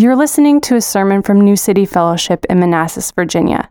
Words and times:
You're 0.00 0.16
listening 0.16 0.62
to 0.62 0.76
a 0.76 0.80
sermon 0.80 1.20
from 1.20 1.42
New 1.42 1.56
City 1.56 1.84
Fellowship 1.84 2.46
in 2.48 2.58
Manassas, 2.58 3.10
Virginia. 3.10 3.68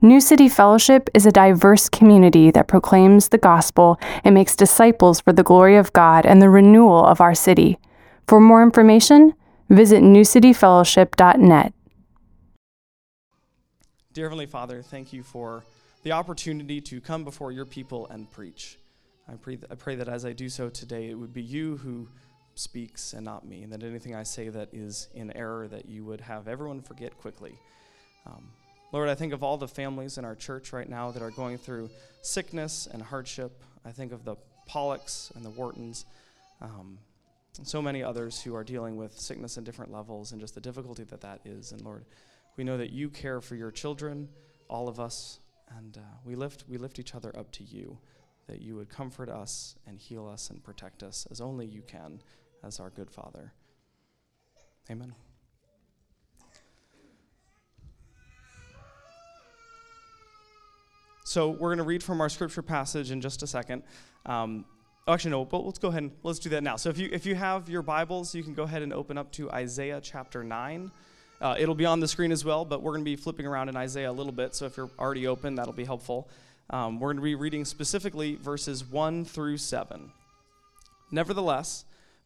New 0.00 0.20
City 0.20 0.48
Fellowship 0.48 1.08
is 1.14 1.26
a 1.26 1.30
diverse 1.30 1.88
community 1.88 2.50
that 2.50 2.66
proclaims 2.66 3.28
the 3.28 3.38
gospel 3.38 3.96
and 4.24 4.34
makes 4.34 4.56
disciples 4.56 5.20
for 5.20 5.32
the 5.32 5.44
glory 5.44 5.76
of 5.76 5.92
God 5.92 6.26
and 6.26 6.42
the 6.42 6.50
renewal 6.50 7.04
of 7.06 7.20
our 7.20 7.36
city. 7.36 7.78
For 8.26 8.40
more 8.40 8.64
information, 8.64 9.32
visit 9.68 10.02
newcityfellowship.net. 10.02 11.72
Dear 14.12 14.24
Heavenly 14.24 14.46
Father, 14.46 14.82
thank 14.82 15.12
you 15.12 15.22
for 15.22 15.62
the 16.02 16.10
opportunity 16.10 16.80
to 16.80 17.00
come 17.00 17.22
before 17.22 17.52
your 17.52 17.64
people 17.64 18.08
and 18.08 18.28
preach. 18.32 18.80
I 19.28 19.34
pray, 19.34 19.56
I 19.70 19.76
pray 19.76 19.94
that 19.94 20.08
as 20.08 20.24
I 20.24 20.32
do 20.32 20.48
so 20.48 20.68
today, 20.68 21.10
it 21.10 21.14
would 21.14 21.32
be 21.32 21.42
you 21.42 21.76
who 21.76 22.08
speaks 22.60 23.14
and 23.14 23.24
not 23.24 23.46
me, 23.46 23.62
and 23.62 23.72
that 23.72 23.82
anything 23.82 24.14
I 24.14 24.22
say 24.22 24.48
that 24.50 24.68
is 24.72 25.08
in 25.14 25.34
error, 25.36 25.66
that 25.68 25.86
you 25.86 26.04
would 26.04 26.20
have 26.20 26.46
everyone 26.46 26.82
forget 26.82 27.16
quickly. 27.18 27.54
Um, 28.26 28.50
Lord, 28.92 29.08
I 29.08 29.14
think 29.14 29.32
of 29.32 29.42
all 29.42 29.56
the 29.56 29.68
families 29.68 30.18
in 30.18 30.24
our 30.24 30.34
church 30.34 30.72
right 30.72 30.88
now 30.88 31.10
that 31.10 31.22
are 31.22 31.30
going 31.30 31.58
through 31.58 31.90
sickness 32.22 32.86
and 32.92 33.02
hardship. 33.02 33.62
I 33.84 33.92
think 33.92 34.12
of 34.12 34.24
the 34.24 34.36
Pollocks 34.68 35.32
and 35.34 35.44
the 35.44 35.50
Whartons, 35.50 36.04
um, 36.60 36.98
and 37.56 37.66
so 37.66 37.80
many 37.80 38.02
others 38.02 38.42
who 38.42 38.54
are 38.54 38.64
dealing 38.64 38.96
with 38.96 39.18
sickness 39.18 39.56
in 39.56 39.64
different 39.64 39.92
levels 39.92 40.32
and 40.32 40.40
just 40.40 40.54
the 40.54 40.60
difficulty 40.60 41.04
that 41.04 41.20
that 41.22 41.40
is. 41.44 41.72
And 41.72 41.80
Lord, 41.82 42.04
we 42.56 42.64
know 42.64 42.76
that 42.76 42.90
you 42.90 43.08
care 43.08 43.40
for 43.40 43.54
your 43.54 43.70
children, 43.70 44.28
all 44.68 44.88
of 44.88 45.00
us, 45.00 45.40
and 45.78 45.96
uh, 45.96 46.16
we 46.24 46.34
lift 46.34 46.64
we 46.68 46.76
lift 46.76 46.98
each 46.98 47.14
other 47.14 47.32
up 47.38 47.50
to 47.52 47.64
you, 47.64 47.96
that 48.48 48.60
you 48.60 48.76
would 48.76 48.90
comfort 48.90 49.28
us 49.28 49.76
and 49.86 49.98
heal 49.98 50.28
us 50.28 50.50
and 50.50 50.62
protect 50.62 51.02
us 51.02 51.26
as 51.30 51.40
only 51.40 51.64
you 51.64 51.82
can 51.86 52.20
as 52.64 52.80
our 52.80 52.90
good 52.90 53.10
Father. 53.10 53.52
Amen. 54.90 55.14
So 61.24 61.50
we're 61.50 61.68
going 61.68 61.78
to 61.78 61.84
read 61.84 62.02
from 62.02 62.20
our 62.20 62.28
scripture 62.28 62.62
passage 62.62 63.12
in 63.12 63.20
just 63.20 63.42
a 63.44 63.46
second. 63.46 63.84
Um, 64.26 64.64
oh, 65.06 65.12
actually, 65.12 65.30
no. 65.30 65.44
But 65.44 65.64
let's 65.64 65.78
go 65.78 65.86
ahead 65.88 66.02
and 66.02 66.12
let's 66.24 66.40
do 66.40 66.48
that 66.50 66.64
now. 66.64 66.74
So 66.74 66.88
if 66.88 66.98
you 66.98 67.08
if 67.12 67.24
you 67.24 67.36
have 67.36 67.68
your 67.68 67.82
Bibles, 67.82 68.34
you 68.34 68.42
can 68.42 68.52
go 68.52 68.64
ahead 68.64 68.82
and 68.82 68.92
open 68.92 69.16
up 69.16 69.30
to 69.32 69.48
Isaiah 69.52 70.00
chapter 70.02 70.42
nine. 70.42 70.90
Uh, 71.40 71.54
it'll 71.58 71.76
be 71.76 71.86
on 71.86 72.00
the 72.00 72.08
screen 72.08 72.32
as 72.32 72.44
well, 72.44 72.64
but 72.64 72.82
we're 72.82 72.92
going 72.92 73.04
to 73.04 73.10
be 73.10 73.16
flipping 73.16 73.46
around 73.46 73.68
in 73.68 73.76
Isaiah 73.76 74.10
a 74.10 74.12
little 74.12 74.32
bit. 74.32 74.54
So 74.56 74.66
if 74.66 74.76
you're 74.76 74.90
already 74.98 75.26
open, 75.26 75.54
that'll 75.54 75.72
be 75.72 75.84
helpful. 75.84 76.28
Um, 76.68 76.98
we're 76.98 77.08
going 77.08 77.16
to 77.16 77.22
be 77.22 77.34
reading 77.36 77.64
specifically 77.64 78.34
verses 78.34 78.84
one 78.84 79.24
through 79.24 79.56
seven. 79.56 80.12
Nevertheless, 81.10 81.84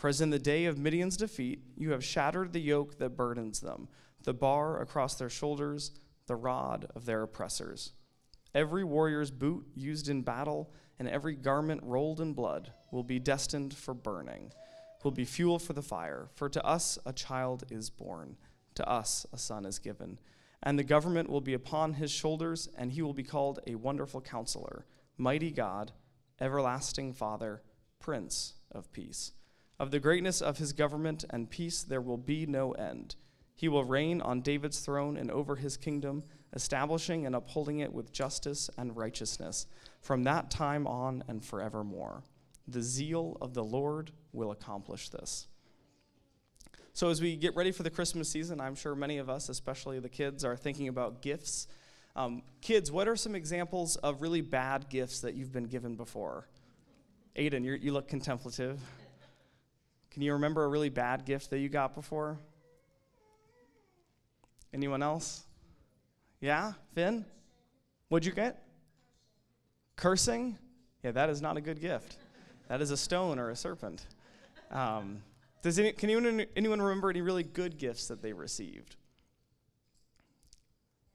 For 0.00 0.08
as 0.08 0.22
in 0.22 0.30
the 0.30 0.38
day 0.38 0.64
of 0.64 0.78
Midian's 0.78 1.18
defeat, 1.18 1.62
you 1.76 1.90
have 1.90 2.02
shattered 2.02 2.54
the 2.54 2.60
yoke 2.60 2.96
that 2.96 3.18
burdens 3.18 3.60
them, 3.60 3.86
the 4.22 4.32
bar 4.32 4.80
across 4.80 5.16
their 5.16 5.28
shoulders, 5.28 5.90
the 6.26 6.36
rod 6.36 6.90
of 6.96 7.04
their 7.04 7.22
oppressors. 7.22 7.92
Every 8.54 8.82
warrior's 8.82 9.30
boot 9.30 9.66
used 9.74 10.08
in 10.08 10.22
battle 10.22 10.72
and 10.98 11.06
every 11.06 11.34
garment 11.34 11.82
rolled 11.84 12.18
in 12.18 12.32
blood 12.32 12.72
will 12.90 13.02
be 13.02 13.18
destined 13.18 13.74
for 13.74 13.92
burning, 13.92 14.54
will 15.04 15.10
be 15.10 15.26
fuel 15.26 15.58
for 15.58 15.74
the 15.74 15.82
fire. 15.82 16.30
For 16.34 16.48
to 16.48 16.64
us 16.64 16.98
a 17.04 17.12
child 17.12 17.64
is 17.70 17.90
born, 17.90 18.38
to 18.76 18.88
us 18.88 19.26
a 19.34 19.36
son 19.36 19.66
is 19.66 19.78
given. 19.78 20.18
And 20.62 20.78
the 20.78 20.82
government 20.82 21.28
will 21.28 21.42
be 21.42 21.52
upon 21.52 21.92
his 21.92 22.10
shoulders, 22.10 22.70
and 22.74 22.90
he 22.90 23.02
will 23.02 23.12
be 23.12 23.22
called 23.22 23.60
a 23.66 23.74
wonderful 23.74 24.22
counselor, 24.22 24.86
mighty 25.18 25.50
God, 25.50 25.92
everlasting 26.40 27.12
Father, 27.12 27.60
Prince 27.98 28.54
of 28.72 28.90
Peace. 28.92 29.32
Of 29.80 29.90
the 29.90 29.98
greatness 29.98 30.42
of 30.42 30.58
his 30.58 30.74
government 30.74 31.24
and 31.30 31.48
peace 31.48 31.82
there 31.82 32.02
will 32.02 32.18
be 32.18 32.44
no 32.44 32.72
end. 32.72 33.16
He 33.56 33.66
will 33.66 33.82
reign 33.82 34.20
on 34.20 34.42
David's 34.42 34.80
throne 34.80 35.16
and 35.16 35.30
over 35.30 35.56
his 35.56 35.78
kingdom, 35.78 36.22
establishing 36.52 37.24
and 37.24 37.34
upholding 37.34 37.80
it 37.80 37.90
with 37.90 38.12
justice 38.12 38.68
and 38.76 38.94
righteousness 38.94 39.66
from 40.02 40.24
that 40.24 40.50
time 40.50 40.86
on 40.86 41.24
and 41.28 41.42
forevermore. 41.42 42.24
The 42.68 42.82
zeal 42.82 43.38
of 43.40 43.54
the 43.54 43.64
Lord 43.64 44.12
will 44.34 44.50
accomplish 44.50 45.08
this. 45.08 45.48
So, 46.92 47.08
as 47.08 47.22
we 47.22 47.34
get 47.36 47.56
ready 47.56 47.72
for 47.72 47.82
the 47.82 47.90
Christmas 47.90 48.28
season, 48.28 48.60
I'm 48.60 48.74
sure 48.74 48.94
many 48.94 49.16
of 49.16 49.30
us, 49.30 49.48
especially 49.48 49.98
the 49.98 50.10
kids, 50.10 50.44
are 50.44 50.58
thinking 50.58 50.88
about 50.88 51.22
gifts. 51.22 51.68
Um, 52.14 52.42
kids, 52.60 52.92
what 52.92 53.08
are 53.08 53.16
some 53.16 53.34
examples 53.34 53.96
of 53.96 54.20
really 54.20 54.42
bad 54.42 54.90
gifts 54.90 55.20
that 55.20 55.36
you've 55.36 55.52
been 55.52 55.68
given 55.68 55.96
before? 55.96 56.48
Aiden, 57.34 57.82
you 57.82 57.92
look 57.94 58.08
contemplative. 58.08 58.78
Can 60.10 60.22
you 60.22 60.32
remember 60.32 60.64
a 60.64 60.68
really 60.68 60.88
bad 60.88 61.24
gift 61.24 61.50
that 61.50 61.58
you 61.58 61.68
got 61.68 61.94
before? 61.94 62.38
Anyone 64.72 65.02
else? 65.02 65.44
Yeah, 66.40 66.72
Finn? 66.94 67.24
What'd 68.08 68.26
you 68.26 68.32
get? 68.32 68.62
Cursing? 69.96 70.58
Yeah, 71.02 71.12
that 71.12 71.30
is 71.30 71.40
not 71.40 71.56
a 71.56 71.60
good 71.60 71.80
gift. 71.80 72.16
That 72.68 72.80
is 72.80 72.90
a 72.90 72.96
stone 72.96 73.38
or 73.38 73.50
a 73.50 73.56
serpent. 73.56 74.06
Um, 74.70 75.22
does 75.62 75.78
any, 75.78 75.92
can 75.92 76.10
anyone, 76.10 76.46
anyone 76.56 76.80
remember 76.80 77.10
any 77.10 77.20
really 77.20 77.42
good 77.42 77.78
gifts 77.78 78.08
that 78.08 78.22
they 78.22 78.32
received? 78.32 78.96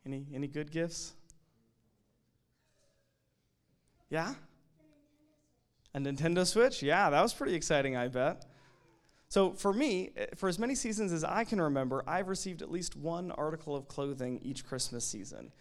Any, 0.06 0.26
any 0.34 0.48
good 0.48 0.72
gifts? 0.72 1.14
Yeah? 4.10 4.36
A 5.94 6.00
Nintendo 6.00 6.46
Switch? 6.46 6.84
Yeah, 6.84 7.10
that 7.10 7.22
was 7.22 7.34
pretty 7.34 7.56
exciting, 7.56 7.96
I 7.96 8.08
bet. 8.08 8.46
So 9.30 9.52
for 9.52 9.74
me, 9.74 10.12
eh, 10.16 10.28
for 10.36 10.50
as 10.50 10.60
many 10.60 10.76
seasons 10.76 11.12
as 11.12 11.24
I 11.24 11.44
can 11.44 11.60
remember, 11.60 12.04
I've 12.08 12.28
received 12.28 12.62
at 12.62 12.72
least 12.72 12.96
one 12.96 13.32
article 13.32 13.76
of 13.76 13.88
clothing 13.88 14.40
each 14.44 14.66
Christmas 14.66 15.06
season. 15.06 15.52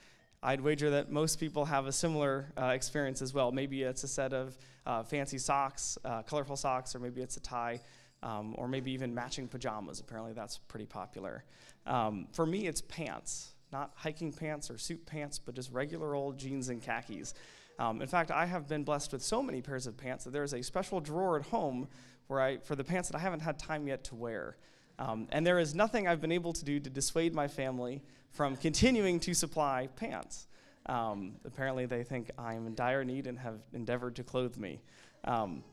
I'd 0.43 0.61
wager 0.61 0.91
that 0.91 1.11
most 1.11 1.41
people 1.41 1.65
have 1.65 1.87
a 1.87 1.93
similar 1.93 2.53
uh, 2.61 2.67
experience 2.67 3.23
as 3.23 3.33
well. 3.33 3.51
Maybe 3.51 3.83
it's 3.83 4.05
a 4.05 4.09
set 4.09 4.35
of 4.35 4.59
uh, 4.85 5.03
fancy 5.03 5.39
socks, 5.39 5.97
uh, 6.05 6.23
colorful 6.23 6.57
socks, 6.57 6.95
or 6.95 6.99
maybe 6.99 7.23
it's 7.23 7.39
a 7.39 7.41
tie, 7.41 7.81
um, 8.23 8.55
or 8.59 8.69
maybe 8.69 8.93
even 8.93 9.15
matching 9.15 9.49
pajamas. 9.49 10.01
Apparently, 10.01 10.35
that's 10.35 10.59
pretty 10.59 10.85
popular. 10.85 11.45
Um, 11.87 12.29
for 12.33 12.45
me, 12.45 12.67
it's 12.67 12.83
pants. 12.83 13.55
Not 13.73 13.93
hiking 13.95 14.33
pants 14.33 14.71
or 14.71 14.77
suit 14.77 15.05
pants, 15.07 15.39
but 15.39 15.55
just 15.55 15.73
regular 15.73 16.15
old 16.15 16.39
jeans 16.39 16.69
and 16.69 16.83
khakis. 16.83 17.33
Um, 17.79 18.01
in 18.01 18.09
fact, 18.09 18.31
I 18.31 18.47
have 18.47 18.69
been 18.69 18.85
blessed 18.85 19.13
with 19.13 19.23
so 19.23 19.43
many 19.43 19.61
pairs 19.61 19.87
of 19.87 19.97
pants 19.97 20.25
that 20.25 20.31
there's 20.33 20.55
a 20.55 20.63
special 20.63 21.01
drawer 21.01 21.39
at 21.39 21.47
home 21.47 21.89
where 22.29 22.41
I, 22.41 22.59
for 22.59 22.77
the 22.77 22.85
pants 22.85 23.09
that 23.09 23.17
I 23.17 23.21
haven't 23.21 23.41
had 23.41 23.59
time 23.59 23.87
yet 23.87 24.05
to 24.05 24.15
wear. 24.15 24.57
Um, 24.99 25.27
and 25.33 25.47
there 25.47 25.59
is 25.59 25.75
nothing 25.75 26.07
I've 26.07 26.21
been 26.21 26.33
able 26.33 26.53
to 26.53 26.65
do 26.65 26.79
to 26.79 26.89
dissuade 26.89 27.35
my 27.35 27.49
family 27.49 28.03
from 28.31 28.57
continuing 28.57 29.19
to 29.21 29.35
supply 29.35 29.89
pants. 29.97 30.47
Um, 30.87 31.37
apparently, 31.45 31.87
they 31.87 32.05
think 32.05 32.31
I'm 32.39 32.67
in 32.67 32.75
dire 32.75 33.05
need 33.05 33.27
and 33.27 33.39
have 33.39 33.61
endeavored 33.73 34.17
to 34.17 34.25
clothe 34.25 34.57
me. 34.57 34.81
Um, 35.25 35.65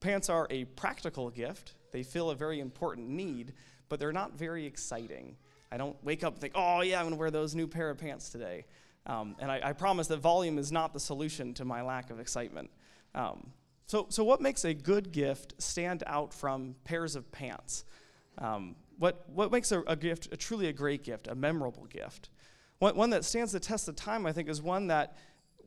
pants 0.00 0.30
are 0.30 0.46
a 0.50 0.64
practical 0.64 1.30
gift, 1.30 1.74
they 1.90 2.02
fill 2.02 2.30
a 2.30 2.34
very 2.34 2.60
important 2.60 3.08
need, 3.08 3.52
but 3.88 4.00
they're 4.00 4.12
not 4.12 4.38
very 4.38 4.64
exciting. 4.64 5.36
I 5.70 5.76
don't 5.76 5.96
wake 6.04 6.22
up 6.22 6.34
and 6.34 6.40
think, 6.40 6.52
oh, 6.54 6.82
yeah, 6.82 6.98
I'm 6.98 7.04
going 7.04 7.14
to 7.14 7.18
wear 7.18 7.30
those 7.30 7.54
new 7.54 7.66
pair 7.66 7.90
of 7.90 7.98
pants 7.98 8.28
today. 8.28 8.66
Um, 9.06 9.36
and 9.40 9.50
I, 9.50 9.60
I, 9.64 9.72
promise 9.72 10.06
that 10.08 10.18
volume 10.18 10.58
is 10.58 10.70
not 10.70 10.92
the 10.92 11.00
solution 11.00 11.54
to 11.54 11.64
my 11.64 11.82
lack 11.82 12.10
of 12.10 12.20
excitement. 12.20 12.70
Um, 13.16 13.52
so, 13.86 14.06
so 14.10 14.22
what 14.22 14.40
makes 14.40 14.64
a 14.64 14.74
good 14.74 15.10
gift 15.10 15.54
stand 15.58 16.04
out 16.06 16.32
from 16.32 16.76
pairs 16.84 17.16
of 17.16 17.30
pants? 17.32 17.84
Um, 18.38 18.76
what, 18.98 19.28
what 19.28 19.50
makes 19.50 19.72
a, 19.72 19.80
a, 19.88 19.96
gift 19.96 20.28
a 20.32 20.36
truly 20.36 20.68
a 20.68 20.72
great 20.72 21.02
gift, 21.02 21.26
a 21.26 21.34
memorable 21.34 21.86
gift? 21.86 22.30
One, 22.78 22.96
one 22.96 23.10
that 23.10 23.24
stands 23.24 23.50
the 23.50 23.60
test 23.60 23.88
of 23.88 23.96
time, 23.96 24.24
I 24.24 24.32
think, 24.32 24.48
is 24.48 24.62
one 24.62 24.86
that 24.86 25.16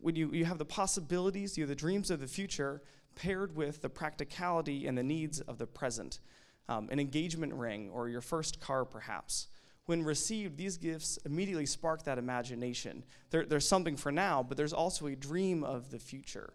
when 0.00 0.16
you, 0.16 0.30
you 0.32 0.44
have 0.46 0.58
the 0.58 0.64
possibilities, 0.64 1.58
you 1.58 1.64
have 1.64 1.68
the 1.68 1.74
dreams 1.74 2.10
of 2.10 2.20
the 2.20 2.26
future, 2.26 2.82
paired 3.14 3.54
with 3.54 3.82
the 3.82 3.88
practicality 3.88 4.86
and 4.86 4.96
the 4.96 5.02
needs 5.02 5.40
of 5.40 5.58
the 5.58 5.66
present. 5.66 6.20
Um, 6.68 6.88
an 6.90 6.98
engagement 6.98 7.54
ring 7.54 7.90
or 7.92 8.08
your 8.08 8.20
first 8.20 8.60
car, 8.60 8.84
perhaps. 8.84 9.48
When 9.86 10.02
received, 10.02 10.56
these 10.56 10.76
gifts 10.76 11.18
immediately 11.24 11.66
spark 11.66 12.02
that 12.04 12.18
imagination. 12.18 13.04
There, 13.30 13.44
there's 13.44 13.68
something 13.68 13.96
for 13.96 14.12
now, 14.12 14.42
but 14.42 14.56
there's 14.56 14.72
also 14.72 15.06
a 15.06 15.14
dream 15.16 15.62
of 15.62 15.90
the 15.90 15.98
future. 15.98 16.52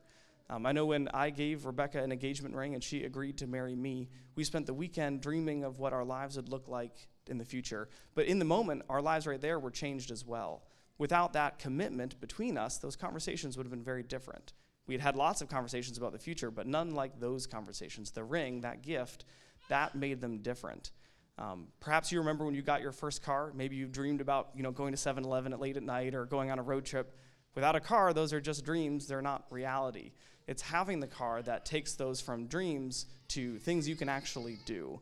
Um, 0.49 0.65
I 0.65 0.73
know 0.73 0.85
when 0.85 1.07
I 1.13 1.29
gave 1.29 1.65
Rebecca 1.65 2.03
an 2.03 2.11
engagement 2.11 2.55
ring 2.55 2.73
and 2.73 2.83
she 2.83 3.05
agreed 3.05 3.37
to 3.37 3.47
marry 3.47 3.73
me, 3.73 4.09
we 4.35 4.43
spent 4.43 4.65
the 4.65 4.73
weekend 4.73 5.21
dreaming 5.21 5.63
of 5.63 5.79
what 5.79 5.93
our 5.93 6.03
lives 6.03 6.35
would 6.35 6.49
look 6.49 6.67
like 6.67 7.07
in 7.27 7.37
the 7.37 7.45
future. 7.45 7.87
But 8.15 8.25
in 8.25 8.37
the 8.37 8.45
moment, 8.45 8.83
our 8.89 9.01
lives 9.01 9.25
right 9.25 9.39
there 9.39 9.59
were 9.59 9.71
changed 9.71 10.11
as 10.11 10.25
well. 10.25 10.63
Without 10.97 11.31
that 11.33 11.57
commitment 11.57 12.19
between 12.19 12.57
us, 12.57 12.77
those 12.77 12.97
conversations 12.97 13.55
would 13.55 13.65
have 13.65 13.71
been 13.71 13.81
very 13.81 14.03
different. 14.03 14.51
We 14.87 14.93
had 14.93 15.01
had 15.01 15.15
lots 15.15 15.41
of 15.41 15.47
conversations 15.47 15.97
about 15.97 16.11
the 16.11 16.19
future, 16.19 16.51
but 16.51 16.67
none 16.67 16.93
like 16.93 17.17
those 17.17 17.47
conversations. 17.47 18.11
The 18.11 18.25
ring, 18.25 18.61
that 18.61 18.81
gift, 18.81 19.23
that 19.69 19.95
made 19.95 20.19
them 20.19 20.39
different. 20.39 20.91
Um, 21.37 21.67
perhaps 21.79 22.11
you 22.11 22.19
remember 22.19 22.45
when 22.45 22.53
you 22.53 22.61
got 22.61 22.81
your 22.81 22.91
first 22.91 23.23
car. 23.23 23.51
Maybe 23.55 23.75
you 23.75 23.87
dreamed 23.87 24.21
about 24.21 24.49
you 24.55 24.63
know 24.63 24.71
going 24.71 24.93
to 24.93 24.97
7-Eleven 24.97 25.53
at 25.53 25.59
late 25.59 25.77
at 25.77 25.83
night 25.83 26.13
or 26.13 26.25
going 26.25 26.51
on 26.51 26.59
a 26.59 26.63
road 26.63 26.85
trip. 26.85 27.15
Without 27.55 27.75
a 27.75 27.79
car, 27.79 28.13
those 28.13 28.31
are 28.31 28.39
just 28.39 28.63
dreams. 28.63 29.07
They're 29.07 29.21
not 29.21 29.45
reality. 29.49 30.11
It's 30.47 30.61
having 30.61 30.99
the 30.99 31.07
car 31.07 31.41
that 31.43 31.65
takes 31.65 31.93
those 31.93 32.21
from 32.21 32.47
dreams 32.47 33.05
to 33.29 33.57
things 33.59 33.87
you 33.87 33.95
can 33.95 34.09
actually 34.09 34.57
do. 34.65 34.99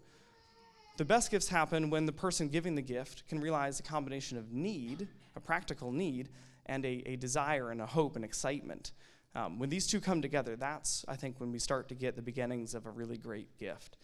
The 0.97 1.05
best 1.05 1.31
gifts 1.31 1.47
happen 1.47 1.89
when 1.89 2.05
the 2.05 2.11
person 2.11 2.49
giving 2.49 2.75
the 2.75 2.81
gift 2.81 3.27
can 3.27 3.39
realize 3.39 3.79
a 3.79 3.83
combination 3.83 4.37
of 4.37 4.51
need, 4.51 5.07
a 5.35 5.39
practical 5.39 5.91
need, 5.91 6.29
and 6.65 6.85
a, 6.85 7.03
a 7.05 7.15
desire 7.15 7.71
and 7.71 7.81
a 7.81 7.85
hope 7.85 8.15
and 8.15 8.25
excitement. 8.25 8.91
Um, 9.35 9.59
when 9.59 9.69
these 9.69 9.87
two 9.87 10.01
come 10.01 10.21
together, 10.21 10.55
that's, 10.55 11.05
I 11.07 11.15
think, 11.15 11.39
when 11.39 11.51
we 11.51 11.59
start 11.59 11.87
to 11.89 11.95
get 11.95 12.15
the 12.15 12.21
beginnings 12.21 12.73
of 12.73 12.85
a 12.85 12.89
really 12.89 13.17
great 13.17 13.57
gift. 13.57 13.97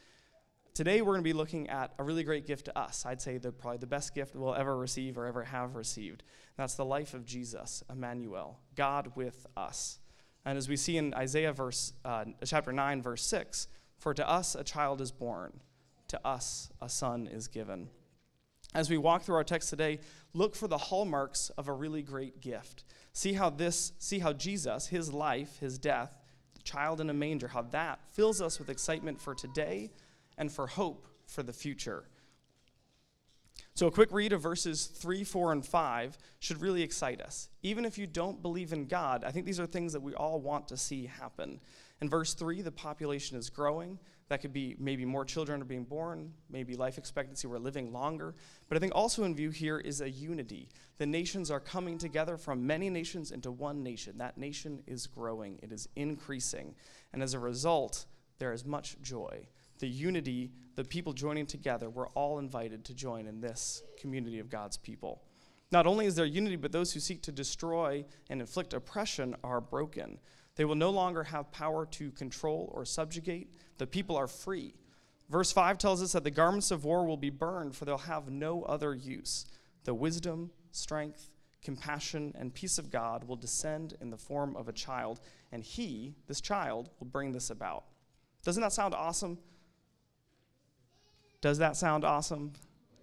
Today, 0.75 1.01
we're 1.01 1.13
going 1.13 1.23
to 1.23 1.23
be 1.23 1.31
looking 1.31 1.69
at 1.69 1.93
a 1.97 2.03
really 2.03 2.25
great 2.25 2.45
gift 2.45 2.65
to 2.65 2.77
us. 2.77 3.05
I'd 3.05 3.21
say 3.21 3.37
the, 3.37 3.53
probably 3.53 3.77
the 3.77 3.87
best 3.87 4.13
gift 4.13 4.35
we'll 4.35 4.53
ever 4.53 4.75
receive 4.75 5.17
or 5.17 5.25
ever 5.25 5.45
have 5.45 5.77
received. 5.77 6.23
That's 6.57 6.75
the 6.75 6.83
life 6.83 7.13
of 7.13 7.23
Jesus, 7.23 7.81
Emmanuel, 7.89 8.59
God 8.75 9.13
with 9.15 9.47
us. 9.55 9.99
And 10.43 10.57
as 10.57 10.67
we 10.67 10.75
see 10.75 10.97
in 10.97 11.13
Isaiah 11.13 11.53
verse, 11.53 11.93
uh, 12.03 12.25
chapter 12.43 12.73
9, 12.73 13.01
verse 13.01 13.23
6, 13.23 13.69
for 13.97 14.13
to 14.15 14.29
us 14.29 14.53
a 14.53 14.65
child 14.65 14.99
is 14.99 15.13
born 15.13 15.61
to 16.09 16.27
us 16.27 16.69
a 16.81 16.89
son 16.89 17.29
is 17.31 17.47
given. 17.47 17.87
As 18.73 18.89
we 18.89 18.97
walk 18.97 19.23
through 19.23 19.35
our 19.35 19.45
text 19.45 19.69
today, 19.69 20.01
look 20.33 20.57
for 20.57 20.67
the 20.67 20.77
hallmarks 20.77 21.51
of 21.57 21.69
a 21.69 21.73
really 21.73 22.01
great 22.01 22.41
gift. 22.41 22.83
See 23.13 23.31
how 23.31 23.49
this, 23.49 23.93
see 23.97 24.19
how 24.19 24.33
Jesus, 24.33 24.87
his 24.87 25.13
life, 25.13 25.57
his 25.59 25.77
death, 25.77 26.19
the 26.53 26.63
child 26.63 26.99
in 26.99 27.09
a 27.09 27.13
manger, 27.13 27.47
how 27.47 27.61
that 27.61 27.99
fills 28.11 28.41
us 28.41 28.59
with 28.59 28.69
excitement 28.69 29.21
for 29.21 29.33
today 29.33 29.91
and 30.37 30.51
for 30.51 30.67
hope 30.67 31.07
for 31.25 31.43
the 31.43 31.53
future. 31.53 32.05
So, 33.73 33.87
a 33.87 33.91
quick 33.91 34.11
read 34.13 34.31
of 34.31 34.41
verses 34.41 34.85
3, 34.85 35.23
4, 35.23 35.51
and 35.51 35.65
5 35.65 36.17
should 36.39 36.61
really 36.61 36.81
excite 36.81 37.21
us. 37.21 37.49
Even 37.61 37.83
if 37.83 37.97
you 37.97 38.07
don't 38.07 38.41
believe 38.41 38.71
in 38.71 38.85
God, 38.85 39.25
I 39.25 39.31
think 39.31 39.45
these 39.45 39.59
are 39.59 39.65
things 39.65 39.91
that 39.93 40.01
we 40.01 40.13
all 40.13 40.39
want 40.39 40.69
to 40.69 40.77
see 40.77 41.05
happen. 41.05 41.59
In 42.01 42.09
verse 42.09 42.33
3, 42.33 42.61
the 42.61 42.71
population 42.71 43.37
is 43.37 43.49
growing. 43.49 43.99
That 44.29 44.41
could 44.41 44.53
be 44.53 44.75
maybe 44.79 45.05
more 45.05 45.23
children 45.23 45.61
are 45.61 45.65
being 45.65 45.83
born, 45.83 46.33
maybe 46.49 46.75
life 46.75 46.97
expectancy, 46.97 47.47
we're 47.47 47.59
living 47.59 47.93
longer. 47.93 48.33
But 48.69 48.77
I 48.77 48.79
think 48.79 48.95
also 48.95 49.23
in 49.23 49.35
view 49.35 49.51
here 49.51 49.77
is 49.77 50.01
a 50.01 50.09
unity. 50.09 50.69
The 50.97 51.05
nations 51.05 51.51
are 51.51 51.59
coming 51.59 51.97
together 51.97 52.37
from 52.37 52.65
many 52.65 52.89
nations 52.89 53.31
into 53.31 53.51
one 53.51 53.83
nation. 53.83 54.17
That 54.17 54.37
nation 54.37 54.81
is 54.87 55.05
growing, 55.05 55.59
it 55.61 55.71
is 55.71 55.89
increasing. 55.95 56.75
And 57.13 57.21
as 57.21 57.33
a 57.33 57.39
result, 57.39 58.05
there 58.39 58.51
is 58.51 58.65
much 58.65 58.99
joy. 59.01 59.47
The 59.79 59.87
unity, 59.87 60.51
the 60.75 60.83
people 60.83 61.13
joining 61.13 61.45
together, 61.45 61.89
we're 61.89 62.07
all 62.09 62.39
invited 62.39 62.85
to 62.85 62.93
join 62.93 63.27
in 63.27 63.41
this 63.41 63.83
community 63.99 64.39
of 64.39 64.49
God's 64.49 64.77
people. 64.77 65.21
Not 65.71 65.87
only 65.87 66.05
is 66.05 66.15
there 66.15 66.25
unity, 66.25 66.55
but 66.55 66.71
those 66.71 66.93
who 66.93 66.99
seek 66.99 67.21
to 67.23 67.31
destroy 67.31 68.05
and 68.29 68.39
inflict 68.39 68.73
oppression 68.73 69.35
are 69.43 69.59
broken. 69.59 70.19
They 70.55 70.65
will 70.65 70.75
no 70.75 70.89
longer 70.89 71.23
have 71.23 71.51
power 71.51 71.85
to 71.87 72.11
control 72.11 72.71
or 72.73 72.85
subjugate. 72.85 73.53
The 73.77 73.87
people 73.87 74.15
are 74.15 74.27
free. 74.27 74.75
Verse 75.29 75.51
5 75.51 75.77
tells 75.77 76.01
us 76.01 76.13
that 76.13 76.23
the 76.23 76.31
garments 76.31 76.71
of 76.71 76.85
war 76.85 77.05
will 77.05 77.17
be 77.17 77.29
burned, 77.29 77.75
for 77.75 77.85
they'll 77.85 77.97
have 77.97 78.29
no 78.29 78.63
other 78.63 78.93
use. 78.93 79.45
The 79.83 79.93
wisdom, 79.93 80.51
strength, 80.71 81.29
compassion, 81.61 82.31
and 82.37 82.53
peace 82.53 82.77
of 82.77 82.91
God 82.91 83.23
will 83.23 83.35
descend 83.35 83.95
in 83.99 84.11
the 84.11 84.17
form 84.17 84.55
of 84.55 84.69
a 84.69 84.73
child, 84.73 85.19
and 85.51 85.63
he, 85.63 86.13
this 86.27 86.39
child, 86.39 86.89
will 86.99 87.07
bring 87.07 87.31
this 87.31 87.49
about. 87.49 87.85
Doesn't 88.43 88.61
that 88.61 88.71
sound 88.71 88.93
awesome? 88.93 89.39
Does 91.45 91.59
that 91.59 91.77
sound 91.77 92.03
awesome? 92.03 92.53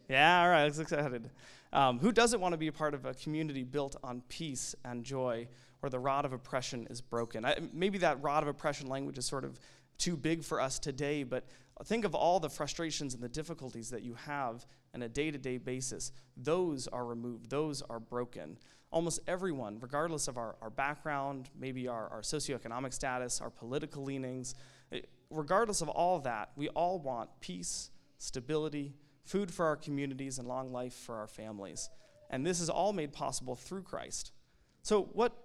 Yeah, 0.09 0.43
all 0.43 0.49
right, 0.49 0.65
let's 0.65 0.81
excited. 0.81 1.31
Um, 1.73 2.01
who 2.01 2.11
doesn't 2.11 2.41
want 2.41 2.55
to 2.55 2.59
be 2.59 2.67
a 2.67 2.73
part 2.73 2.93
of 2.93 3.07
a 3.07 3.15
community 3.15 3.63
built 3.63 3.95
on 4.03 4.21
peace 4.29 4.75
and 4.85 5.05
joy 5.05 5.47
where 5.79 5.91
the 5.91 6.01
rod 6.01 6.25
of 6.25 6.33
oppression 6.33 6.89
is 6.91 7.01
broken. 7.01 7.45
I, 7.45 7.57
maybe 7.73 7.99
that 7.99 8.21
rod 8.21 8.43
of 8.43 8.49
oppression 8.49 8.89
language 8.89 9.17
is 9.17 9.27
sort 9.27 9.45
of 9.45 9.61
too 9.97 10.17
big 10.17 10.43
for 10.43 10.61
us 10.61 10.81
today, 10.81 11.23
but 11.23 11.47
think 11.85 12.05
of 12.05 12.17
all 12.17 12.41
the 12.41 12.51
frustrations 12.51 13.15
and 13.15 13.23
the 13.23 13.29
difficulties 13.29 13.91
that 13.91 14.03
you 14.03 14.15
have 14.15 14.67
on 14.93 15.03
a 15.03 15.09
day 15.09 15.31
to 15.31 15.39
day 15.39 15.59
basis. 15.59 16.11
Those 16.37 16.89
are 16.89 17.05
removed, 17.05 17.49
those 17.49 17.81
are 17.83 18.01
broken. 18.01 18.59
Almost 18.91 19.21
everyone, 19.29 19.79
regardless 19.81 20.27
of 20.27 20.37
our, 20.37 20.57
our 20.61 20.71
background, 20.71 21.49
maybe 21.57 21.87
our, 21.87 22.09
our 22.09 22.23
socioeconomic 22.23 22.93
status, 22.93 23.41
our 23.41 23.51
political 23.51 24.03
leanings, 24.03 24.57
eh, 24.91 25.03
regardless 25.31 25.81
of 25.81 25.89
all 25.89 26.19
that, 26.19 26.51
we 26.57 26.69
all 26.71 26.99
want 26.99 27.31
peace, 27.41 27.92
stability, 28.23 28.95
food 29.25 29.53
for 29.53 29.67
our 29.67 29.77
communities, 29.77 30.39
and 30.39 30.47
long 30.47 30.73
life 30.73 30.95
for 30.95 31.17
our 31.17 31.27
families. 31.27 31.91
And 32.31 32.47
this 32.47 32.61
is 32.61 32.71
all 32.71 32.93
made 32.93 33.13
possible 33.13 33.57
through 33.57 33.83
Christ. 33.83 34.33
So, 34.83 35.11
what 35.13 35.37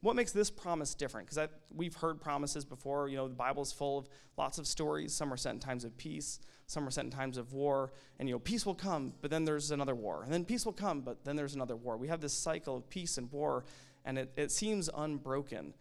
what 0.00 0.14
makes 0.14 0.30
this 0.30 0.50
promise 0.50 0.94
different? 0.94 1.28
Because 1.28 1.48
we've 1.74 1.94
heard 1.94 2.20
promises 2.20 2.64
before. 2.64 3.08
You 3.08 3.16
know, 3.16 3.28
the 3.28 3.34
Bible's 3.34 3.72
full 3.72 3.98
of 3.98 4.08
lots 4.36 4.58
of 4.58 4.66
stories. 4.66 5.12
Some 5.12 5.32
are 5.32 5.36
set 5.36 5.54
in 5.54 5.58
times 5.58 5.84
of 5.84 5.96
peace, 5.96 6.38
some 6.66 6.86
are 6.86 6.90
set 6.90 7.04
in 7.04 7.10
times 7.10 7.38
of 7.38 7.52
war. 7.52 7.92
And, 8.18 8.28
you 8.28 8.34
know, 8.34 8.38
peace 8.38 8.64
will 8.64 8.74
come, 8.74 9.14
but 9.20 9.30
then 9.30 9.44
there's 9.44 9.70
another 9.70 9.94
war. 9.94 10.22
And 10.22 10.32
then 10.32 10.44
peace 10.44 10.64
will 10.64 10.72
come, 10.72 11.00
but 11.00 11.24
then 11.24 11.34
there's 11.34 11.54
another 11.54 11.76
war. 11.76 11.96
We 11.96 12.08
have 12.08 12.20
this 12.20 12.34
cycle 12.34 12.76
of 12.76 12.88
peace 12.88 13.18
and 13.18 13.32
war, 13.32 13.64
and 14.04 14.18
it, 14.18 14.32
it 14.36 14.52
seems 14.52 14.88
unbroken. 14.94 15.74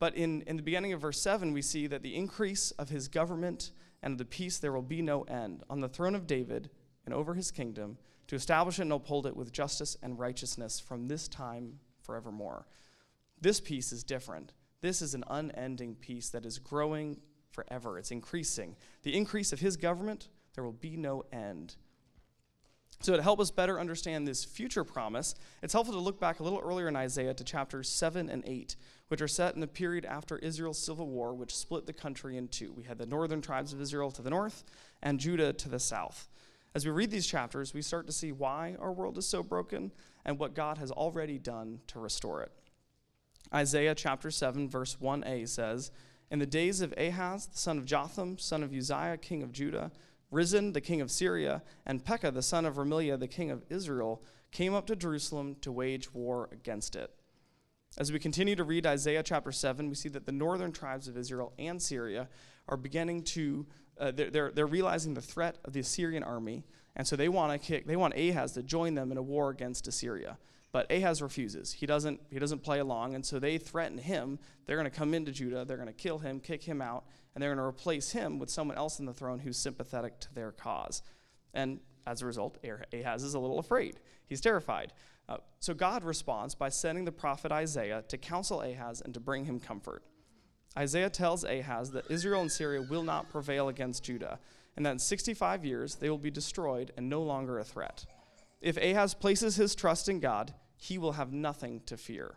But 0.00 0.16
in, 0.16 0.42
in 0.42 0.56
the 0.56 0.62
beginning 0.62 0.92
of 0.92 1.00
verse 1.00 1.20
7, 1.20 1.52
we 1.52 1.62
see 1.62 1.86
that 1.86 2.02
the 2.02 2.16
increase 2.16 2.72
of 2.72 2.88
his 2.88 3.08
government 3.08 3.70
and 4.04 4.12
of 4.12 4.18
the 4.18 4.24
peace 4.24 4.58
there 4.58 4.70
will 4.70 4.82
be 4.82 5.02
no 5.02 5.22
end 5.22 5.64
on 5.70 5.80
the 5.80 5.88
throne 5.88 6.14
of 6.14 6.26
David 6.26 6.70
and 7.06 7.14
over 7.14 7.34
his 7.34 7.50
kingdom 7.50 7.96
to 8.26 8.36
establish 8.36 8.78
it 8.78 8.82
and 8.82 8.92
uphold 8.92 9.26
it 9.26 9.34
with 9.34 9.50
justice 9.50 9.96
and 10.02 10.18
righteousness 10.18 10.78
from 10.78 11.08
this 11.08 11.26
time 11.26 11.80
forevermore. 12.02 12.66
This 13.40 13.60
peace 13.60 13.92
is 13.92 14.04
different. 14.04 14.52
This 14.82 15.00
is 15.00 15.14
an 15.14 15.24
unending 15.28 15.94
peace 15.94 16.28
that 16.28 16.44
is 16.44 16.58
growing 16.58 17.16
forever, 17.50 17.98
it's 17.98 18.10
increasing. 18.10 18.76
The 19.04 19.16
increase 19.16 19.52
of 19.52 19.60
his 19.60 19.76
government, 19.76 20.28
there 20.54 20.64
will 20.64 20.72
be 20.72 20.96
no 20.96 21.24
end. 21.32 21.76
So, 23.00 23.16
to 23.16 23.22
help 23.22 23.40
us 23.40 23.50
better 23.50 23.80
understand 23.80 24.26
this 24.26 24.44
future 24.44 24.84
promise, 24.84 25.34
it's 25.62 25.72
helpful 25.72 25.94
to 25.94 26.00
look 26.00 26.20
back 26.20 26.40
a 26.40 26.42
little 26.42 26.60
earlier 26.60 26.88
in 26.88 26.96
Isaiah 26.96 27.34
to 27.34 27.44
chapters 27.44 27.88
7 27.88 28.28
and 28.28 28.42
8, 28.46 28.76
which 29.14 29.22
are 29.22 29.28
set 29.28 29.54
in 29.54 29.60
the 29.60 29.66
period 29.68 30.04
after 30.04 30.38
Israel's 30.38 30.76
civil 30.76 31.06
war, 31.06 31.32
which 31.34 31.54
split 31.54 31.86
the 31.86 31.92
country 31.92 32.36
in 32.36 32.48
two. 32.48 32.72
We 32.72 32.82
had 32.82 32.98
the 32.98 33.06
northern 33.06 33.40
tribes 33.40 33.72
of 33.72 33.80
Israel 33.80 34.10
to 34.10 34.22
the 34.22 34.30
north 34.30 34.64
and 35.04 35.20
Judah 35.20 35.52
to 35.52 35.68
the 35.68 35.78
south. 35.78 36.26
As 36.74 36.84
we 36.84 36.90
read 36.90 37.12
these 37.12 37.28
chapters, 37.28 37.72
we 37.72 37.80
start 37.80 38.08
to 38.08 38.12
see 38.12 38.32
why 38.32 38.74
our 38.80 38.90
world 38.90 39.16
is 39.16 39.24
so 39.24 39.40
broken 39.40 39.92
and 40.24 40.36
what 40.36 40.56
God 40.56 40.78
has 40.78 40.90
already 40.90 41.38
done 41.38 41.78
to 41.86 42.00
restore 42.00 42.42
it. 42.42 42.50
Isaiah 43.54 43.94
chapter 43.94 44.32
7, 44.32 44.68
verse 44.68 44.96
1a 45.00 45.48
says, 45.48 45.92
In 46.32 46.40
the 46.40 46.44
days 46.44 46.80
of 46.80 46.92
Ahaz, 46.98 47.46
the 47.46 47.56
son 47.56 47.78
of 47.78 47.84
Jotham, 47.84 48.36
son 48.36 48.64
of 48.64 48.74
Uzziah, 48.74 49.18
king 49.18 49.44
of 49.44 49.52
Judah, 49.52 49.92
Rezin, 50.32 50.72
the 50.72 50.80
king 50.80 51.00
of 51.00 51.12
Syria, 51.12 51.62
and 51.86 52.04
Pekah, 52.04 52.32
the 52.32 52.42
son 52.42 52.66
of 52.66 52.74
Remaliah, 52.74 53.20
the 53.20 53.28
king 53.28 53.52
of 53.52 53.62
Israel, 53.70 54.24
came 54.50 54.74
up 54.74 54.88
to 54.88 54.96
Jerusalem 54.96 55.54
to 55.60 55.70
wage 55.70 56.12
war 56.12 56.48
against 56.50 56.96
it. 56.96 57.12
As 57.96 58.10
we 58.10 58.18
continue 58.18 58.56
to 58.56 58.64
read 58.64 58.86
Isaiah 58.86 59.22
chapter 59.22 59.52
7, 59.52 59.88
we 59.88 59.94
see 59.94 60.08
that 60.10 60.26
the 60.26 60.32
northern 60.32 60.72
tribes 60.72 61.06
of 61.06 61.16
Israel 61.16 61.52
and 61.58 61.80
Syria 61.80 62.28
are 62.68 62.76
beginning 62.76 63.22
to, 63.22 63.66
uh, 64.00 64.10
they're, 64.10 64.30
they're, 64.30 64.50
they're 64.50 64.66
realizing 64.66 65.14
the 65.14 65.20
threat 65.20 65.58
of 65.64 65.74
the 65.74 65.80
Assyrian 65.80 66.24
army, 66.24 66.64
and 66.96 67.06
so 67.06 67.14
they 67.14 67.28
want 67.28 67.52
to 67.52 67.58
kick, 67.64 67.86
they 67.86 67.94
want 67.94 68.14
Ahaz 68.18 68.52
to 68.52 68.64
join 68.64 68.94
them 68.94 69.12
in 69.12 69.18
a 69.18 69.22
war 69.22 69.50
against 69.50 69.86
Assyria. 69.86 70.38
But 70.72 70.90
Ahaz 70.90 71.22
refuses. 71.22 71.72
He 71.72 71.86
doesn't, 71.86 72.20
he 72.30 72.40
doesn't 72.40 72.64
play 72.64 72.80
along, 72.80 73.14
and 73.14 73.24
so 73.24 73.38
they 73.38 73.58
threaten 73.58 73.98
him. 73.98 74.40
They're 74.66 74.76
going 74.76 74.90
to 74.90 74.96
come 74.96 75.14
into 75.14 75.30
Judah, 75.30 75.64
they're 75.64 75.76
going 75.76 75.86
to 75.86 75.92
kill 75.92 76.18
him, 76.18 76.40
kick 76.40 76.64
him 76.64 76.82
out, 76.82 77.04
and 77.32 77.42
they're 77.42 77.54
going 77.54 77.64
to 77.64 77.68
replace 77.68 78.10
him 78.10 78.40
with 78.40 78.50
someone 78.50 78.76
else 78.76 78.98
in 78.98 79.06
the 79.06 79.14
throne 79.14 79.38
who's 79.38 79.56
sympathetic 79.56 80.18
to 80.20 80.34
their 80.34 80.50
cause. 80.50 81.02
And 81.52 81.78
as 82.08 82.22
a 82.22 82.26
result, 82.26 82.58
Ahaz 82.92 83.22
is 83.22 83.34
a 83.34 83.38
little 83.38 83.60
afraid. 83.60 84.00
He's 84.26 84.40
terrified. 84.40 84.92
Uh, 85.28 85.38
so 85.60 85.74
God 85.74 86.04
responds 86.04 86.54
by 86.54 86.68
sending 86.68 87.04
the 87.04 87.12
prophet 87.12 87.50
Isaiah 87.50 88.04
to 88.08 88.18
counsel 88.18 88.60
Ahaz 88.60 89.00
and 89.00 89.14
to 89.14 89.20
bring 89.20 89.44
him 89.44 89.58
comfort. 89.58 90.02
Isaiah 90.76 91.10
tells 91.10 91.44
Ahaz 91.44 91.92
that 91.92 92.10
Israel 92.10 92.42
and 92.42 92.50
Syria 92.50 92.82
will 92.82 93.04
not 93.04 93.30
prevail 93.30 93.68
against 93.68 94.04
Judah, 94.04 94.38
and 94.76 94.84
that 94.84 94.92
in 94.92 94.98
65 94.98 95.64
years 95.64 95.94
they 95.94 96.10
will 96.10 96.18
be 96.18 96.30
destroyed 96.30 96.92
and 96.96 97.08
no 97.08 97.22
longer 97.22 97.58
a 97.58 97.64
threat. 97.64 98.04
If 98.60 98.76
Ahaz 98.76 99.14
places 99.14 99.56
his 99.56 99.74
trust 99.74 100.08
in 100.08 100.20
God, 100.20 100.52
he 100.76 100.98
will 100.98 101.12
have 101.12 101.32
nothing 101.32 101.80
to 101.86 101.96
fear. 101.96 102.34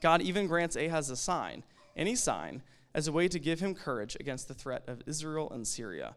God 0.00 0.20
even 0.20 0.46
grants 0.46 0.76
Ahaz 0.76 1.08
a 1.08 1.16
sign, 1.16 1.64
any 1.96 2.14
sign, 2.14 2.62
as 2.94 3.08
a 3.08 3.12
way 3.12 3.26
to 3.28 3.38
give 3.38 3.60
him 3.60 3.74
courage 3.74 4.16
against 4.20 4.48
the 4.48 4.54
threat 4.54 4.84
of 4.86 5.02
Israel 5.06 5.50
and 5.50 5.66
Syria. 5.66 6.14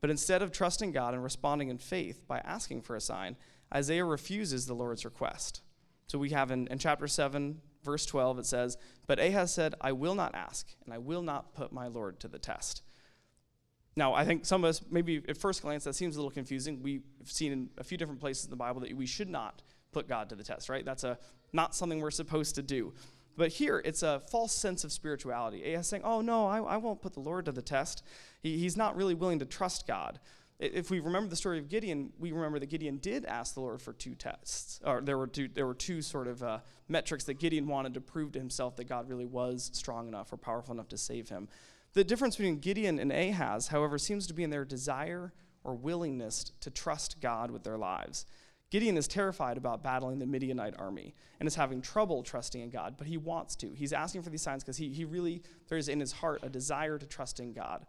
But 0.00 0.10
instead 0.10 0.42
of 0.42 0.52
trusting 0.52 0.92
God 0.92 1.14
and 1.14 1.22
responding 1.22 1.68
in 1.68 1.78
faith 1.78 2.26
by 2.26 2.38
asking 2.38 2.82
for 2.82 2.96
a 2.96 3.00
sign, 3.00 3.36
Isaiah 3.74 4.04
refuses 4.04 4.66
the 4.66 4.74
Lord's 4.74 5.04
request. 5.04 5.62
So 6.06 6.18
we 6.18 6.30
have 6.30 6.50
in, 6.50 6.66
in 6.68 6.78
chapter 6.78 7.06
7, 7.06 7.60
verse 7.84 8.06
12, 8.06 8.40
it 8.40 8.46
says, 8.46 8.76
But 9.06 9.18
Ahaz 9.18 9.52
said, 9.52 9.74
I 9.80 9.92
will 9.92 10.14
not 10.14 10.34
ask, 10.34 10.66
and 10.84 10.94
I 10.94 10.98
will 10.98 11.22
not 11.22 11.54
put 11.54 11.72
my 11.72 11.86
Lord 11.86 12.18
to 12.20 12.28
the 12.28 12.38
test. 12.38 12.82
Now, 13.96 14.14
I 14.14 14.24
think 14.24 14.46
some 14.46 14.64
of 14.64 14.70
us, 14.70 14.80
maybe 14.90 15.22
at 15.28 15.36
first 15.36 15.60
glance, 15.62 15.84
that 15.84 15.94
seems 15.94 16.16
a 16.16 16.20
little 16.20 16.30
confusing. 16.30 16.82
We've 16.82 17.02
seen 17.24 17.52
in 17.52 17.68
a 17.78 17.84
few 17.84 17.98
different 17.98 18.20
places 18.20 18.44
in 18.44 18.50
the 18.50 18.56
Bible 18.56 18.80
that 18.82 18.96
we 18.96 19.06
should 19.06 19.28
not 19.28 19.62
put 19.92 20.08
God 20.08 20.28
to 20.28 20.36
the 20.36 20.44
test, 20.44 20.68
right? 20.68 20.84
That's 20.84 21.04
a, 21.04 21.18
not 21.52 21.74
something 21.74 22.00
we're 22.00 22.10
supposed 22.10 22.54
to 22.54 22.62
do. 22.62 22.94
But 23.36 23.50
here, 23.50 23.82
it's 23.84 24.02
a 24.02 24.20
false 24.30 24.52
sense 24.52 24.84
of 24.84 24.92
spirituality. 24.92 25.72
Ahaz 25.72 25.88
saying, 25.88 26.02
Oh, 26.04 26.20
no, 26.20 26.46
I, 26.46 26.58
I 26.58 26.76
won't 26.76 27.00
put 27.00 27.14
the 27.14 27.20
Lord 27.20 27.44
to 27.46 27.52
the 27.52 27.62
test. 27.62 28.04
He, 28.40 28.58
he's 28.58 28.76
not 28.76 28.96
really 28.96 29.14
willing 29.14 29.38
to 29.38 29.44
trust 29.44 29.86
God. 29.86 30.20
If 30.58 30.90
we 30.90 30.98
remember 30.98 31.28
the 31.28 31.36
story 31.36 31.58
of 31.58 31.68
Gideon, 31.68 32.12
we 32.18 32.32
remember 32.32 32.58
that 32.58 32.66
Gideon 32.66 32.98
did 32.98 33.24
ask 33.24 33.54
the 33.54 33.60
Lord 33.60 33.80
for 33.80 33.92
two 33.92 34.16
tests, 34.16 34.80
or 34.84 35.00
there 35.00 35.16
were 35.16 35.28
two, 35.28 35.46
there 35.46 35.66
were 35.66 35.74
two 35.74 36.02
sort 36.02 36.26
of 36.26 36.42
uh, 36.42 36.58
metrics 36.88 37.24
that 37.24 37.38
Gideon 37.38 37.68
wanted 37.68 37.94
to 37.94 38.00
prove 38.00 38.32
to 38.32 38.40
himself 38.40 38.74
that 38.76 38.88
God 38.88 39.08
really 39.08 39.24
was 39.24 39.70
strong 39.72 40.08
enough 40.08 40.32
or 40.32 40.36
powerful 40.36 40.74
enough 40.74 40.88
to 40.88 40.98
save 40.98 41.28
him. 41.28 41.48
The 41.92 42.02
difference 42.02 42.36
between 42.36 42.58
Gideon 42.58 42.98
and 42.98 43.12
Ahaz, 43.12 43.68
however, 43.68 43.98
seems 43.98 44.26
to 44.26 44.34
be 44.34 44.42
in 44.42 44.50
their 44.50 44.64
desire 44.64 45.32
or 45.62 45.74
willingness 45.74 46.50
to 46.60 46.70
trust 46.70 47.20
God 47.20 47.52
with 47.52 47.62
their 47.62 47.78
lives. 47.78 48.26
Gideon 48.70 48.96
is 48.96 49.08
terrified 49.08 49.56
about 49.56 49.82
battling 49.82 50.18
the 50.18 50.26
Midianite 50.26 50.74
army 50.78 51.14
and 51.40 51.46
is 51.46 51.54
having 51.54 51.80
trouble 51.80 52.22
trusting 52.22 52.60
in 52.60 52.68
God, 52.68 52.96
but 52.98 53.06
he 53.06 53.16
wants 53.16 53.56
to. 53.56 53.72
He's 53.72 53.92
asking 53.92 54.22
for 54.22 54.30
these 54.30 54.42
signs 54.42 54.62
because 54.62 54.76
he, 54.76 54.90
he 54.90 55.04
really, 55.04 55.42
there 55.68 55.78
is 55.78 55.88
in 55.88 56.00
his 56.00 56.12
heart 56.12 56.40
a 56.42 56.50
desire 56.50 56.98
to 56.98 57.06
trust 57.06 57.40
in 57.40 57.52
God. 57.52 57.86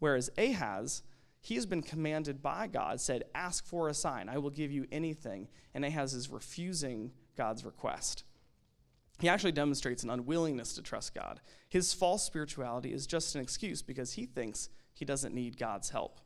Whereas 0.00 0.30
Ahaz, 0.36 1.02
he 1.42 1.56
has 1.56 1.66
been 1.66 1.82
commanded 1.82 2.40
by 2.40 2.68
God, 2.68 3.00
said, 3.00 3.24
Ask 3.34 3.66
for 3.66 3.88
a 3.88 3.94
sign, 3.94 4.28
I 4.28 4.38
will 4.38 4.50
give 4.50 4.70
you 4.70 4.86
anything. 4.92 5.48
And 5.74 5.84
Ahaz 5.84 6.14
is 6.14 6.30
refusing 6.30 7.10
God's 7.36 7.64
request. 7.64 8.22
He 9.20 9.28
actually 9.28 9.52
demonstrates 9.52 10.04
an 10.04 10.10
unwillingness 10.10 10.74
to 10.74 10.82
trust 10.82 11.14
God. 11.14 11.40
His 11.68 11.92
false 11.92 12.24
spirituality 12.24 12.92
is 12.92 13.06
just 13.06 13.34
an 13.34 13.40
excuse 13.40 13.82
because 13.82 14.12
he 14.12 14.24
thinks 14.24 14.68
he 14.94 15.04
doesn't 15.04 15.34
need 15.34 15.58
God's 15.58 15.90
help. 15.90 16.20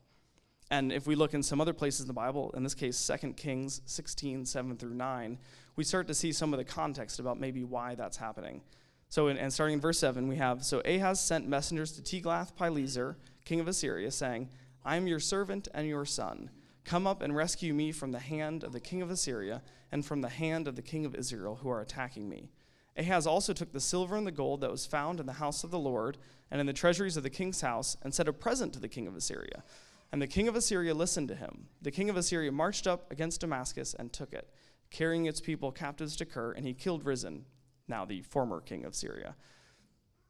And 0.71 0.93
if 0.93 1.07
we 1.07 1.15
look 1.15 1.33
in 1.33 1.43
some 1.43 1.61
other 1.61 1.73
places 1.73 2.03
in 2.03 2.09
the 2.09 2.13
Bible, 2.13 2.51
in 2.55 2.63
this 2.63 2.75
case, 2.75 3.11
2 3.21 3.33
Kings 3.35 3.81
16, 3.87 4.45
7 4.45 4.77
through 4.77 4.95
9, 4.95 5.39
we 5.77 5.85
start 5.85 6.09
to 6.09 6.15
see 6.15 6.33
some 6.33 6.53
of 6.53 6.59
the 6.59 6.65
context 6.65 7.21
about 7.21 7.41
maybe 7.41 7.65
why 7.65 7.95
that's 7.95 8.17
happening. 8.19 8.61
So, 9.09 9.29
in, 9.29 9.39
and 9.39 9.53
starting 9.53 9.75
in 9.75 9.81
verse 9.81 9.99
7, 10.01 10.27
we 10.27 10.37
have 10.37 10.65
So 10.65 10.83
Ahaz 10.85 11.21
sent 11.21 11.49
messengers 11.49 11.93
to 11.93 12.03
Tiglath-Pileser, 12.03 13.17
king 13.45 13.61
of 13.61 13.69
Assyria, 13.69 14.11
saying, 14.11 14.49
I 14.87 14.95
am 14.95 15.09
your 15.09 15.19
servant 15.19 15.67
and 15.75 15.89
your 15.89 16.05
son. 16.05 16.49
Come 16.85 17.09
up 17.09 17.21
and 17.21 17.35
rescue 17.35 17.75
me 17.75 17.91
from 17.91 18.13
the 18.13 18.21
hand 18.21 18.63
of 18.63 18.73
the 18.73 18.79
king 18.79 19.03
of 19.03 19.11
Assyria 19.11 19.61
and 19.91 20.07
from 20.07 20.21
the 20.21 20.29
hand 20.29 20.69
of 20.69 20.77
the 20.77 20.83
king 20.83 21.05
of 21.05 21.17
Israel 21.17 21.57
who 21.57 21.69
are 21.69 21.81
attacking 21.81 22.29
me. 22.29 22.51
Ahaz 22.97 23.27
also 23.27 23.53
took 23.53 23.73
the 23.73 23.81
silver 23.81 24.17
and 24.17 24.25
the 24.25 24.31
gold 24.31 24.61
that 24.61 24.71
was 24.71 24.87
found 24.87 25.19
in 25.19 25.27
the 25.27 25.33
house 25.35 25.65
of 25.65 25.73
the 25.73 25.79
Lord 25.79 26.19
and 26.53 26.61
in 26.61 26.67
the 26.67 26.73
treasuries 26.73 27.17
of 27.17 27.25
the 27.25 27.31
king's 27.31 27.63
house 27.63 27.97
and 28.03 28.15
sent 28.15 28.29
a 28.29 28.33
present 28.33 28.73
to 28.75 28.79
the 28.79 28.89
king 28.89 29.09
of 29.09 29.17
Assyria. 29.17 29.65
And 30.13 30.23
the 30.23 30.29
king 30.29 30.47
of 30.47 30.55
Assyria 30.55 30.95
listened 30.95 31.27
to 31.29 31.35
him. 31.35 31.67
The 31.83 31.91
king 31.91 32.09
of 32.09 32.17
Assyria 32.17 32.53
marched 32.53 32.87
up 32.87 33.11
against 33.11 33.41
Damascus 33.41 33.93
and 33.93 34.13
took 34.13 34.33
it, 34.33 34.49
carrying 34.91 35.27
its 35.27 35.41
people 35.41 35.73
captives 35.73 36.15
to 36.17 36.25
Kir, 36.25 36.53
and 36.53 36.65
he 36.65 36.75
killed 36.75 37.05
Rezin, 37.05 37.45
now 37.89 38.05
the 38.05 38.23
former 38.23 38.61
king 38.61 38.85
of 38.85 38.95
Syria. 38.95 39.35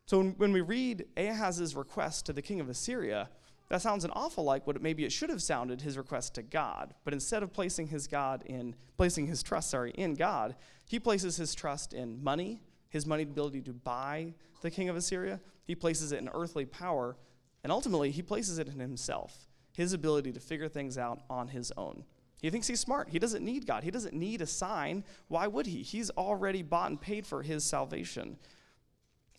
So 0.07 0.23
when 0.23 0.53
we 0.53 0.63
read 0.63 1.05
Ahaz's 1.19 1.77
request 1.77 2.25
to 2.27 2.33
the 2.33 2.43
king 2.43 2.61
of 2.61 2.71
Assyria, 2.71 3.29
that 3.69 3.83
sounds 3.83 4.05
an 4.05 4.11
awful 4.15 4.45
like 4.45 4.67
what 4.67 4.77
it, 4.77 4.83
maybe 4.83 5.05
it 5.05 5.13
should 5.13 5.31
have 5.31 5.43
sounded 5.43 5.81
his 5.81 5.99
request 5.99 6.35
to 6.35 6.43
God. 6.43 6.95
But 7.05 7.13
instead 7.13 7.43
of 7.43 7.53
placing 7.53 7.89
his 7.89 8.07
God 8.07 8.43
in 8.47 8.75
placing 8.97 9.27
his 9.27 9.43
trust, 9.43 9.71
sorry, 9.71 9.91
in 9.93 10.15
God, 10.15 10.55
he 10.87 11.01
places 11.01 11.37
his 11.37 11.55
trust 11.55 11.93
in 11.93 12.23
money, 12.23 12.63
his 12.89 13.07
money 13.07 13.25
ability 13.25 13.63
to 13.63 13.73
buy 13.73 14.35
the 14.63 14.71
king 14.71 14.89
of 14.89 14.97
Assyria. 14.97 15.41
He 15.65 15.75
places 15.75 16.13
it 16.13 16.21
in 16.21 16.29
earthly 16.33 16.65
power, 16.65 17.17
and 17.65 17.73
ultimately 17.73 18.11
he 18.11 18.23
places 18.23 18.59
it 18.59 18.69
in 18.69 18.79
himself 18.79 19.47
his 19.77 19.93
ability 19.93 20.33
to 20.33 20.41
figure 20.41 20.69
things 20.69 20.97
out 20.97 21.21
on 21.29 21.49
his 21.49 21.71
own. 21.77 22.03
He 22.41 22.51
thinks 22.51 22.67
he's 22.67 22.81
smart. 22.81 23.11
He 23.11 23.19
doesn't 23.19 23.45
need 23.45 23.67
God. 23.67 23.85
He 23.85 23.91
doesn't 23.91 24.15
need 24.15 24.41
a 24.41 24.47
sign. 24.47 25.05
Why 25.29 25.47
would 25.47 25.67
he? 25.67 25.83
He's 25.83 26.11
already 26.11 26.63
bought 26.63 26.91
and 26.91 27.01
paid 27.01 27.27
for 27.27 27.43
his 27.43 27.63
salvation. 27.63 28.39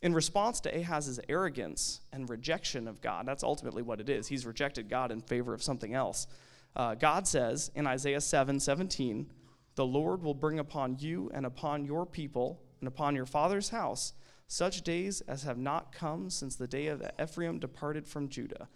In 0.02 0.14
response 0.14 0.60
to 0.62 0.76
Ahaz's 0.76 1.20
arrogance 1.28 2.02
and 2.14 2.30
rejection 2.30 2.88
of 2.88 3.02
God, 3.02 3.26
that's 3.26 3.44
ultimately 3.44 3.82
what 3.82 4.00
it 4.00 4.10
is. 4.10 4.28
He's 4.28 4.46
rejected 4.46 4.90
God 4.90 5.12
in 5.12 5.22
favor 5.22 5.54
of 5.54 5.64
something 5.64 5.94
else. 5.94 6.28
Uh, 6.76 6.94
God 6.94 7.28
says 7.28 7.72
in 7.74 7.88
Isaiah 7.88 8.22
7 8.22 8.60
17, 8.60 9.28
The 9.76 9.86
Lord 9.86 10.22
will 10.22 10.36
bring 10.36 10.60
upon 10.60 10.98
you 11.00 11.32
and 11.34 11.46
upon 11.46 11.86
your 11.86 12.06
people 12.06 12.62
and 12.80 12.88
upon 12.88 13.16
your 13.16 13.26
father's 13.26 13.70
house 13.70 14.14
such 14.48 14.82
days 14.84 15.22
as 15.22 15.44
have 15.44 15.58
not 15.58 15.92
come 15.92 16.30
since 16.30 16.56
the 16.56 16.68
day 16.68 16.88
of 16.88 17.04
Ephraim 17.22 17.60
departed 17.60 18.08
from 18.08 18.30
Judah 18.30 18.68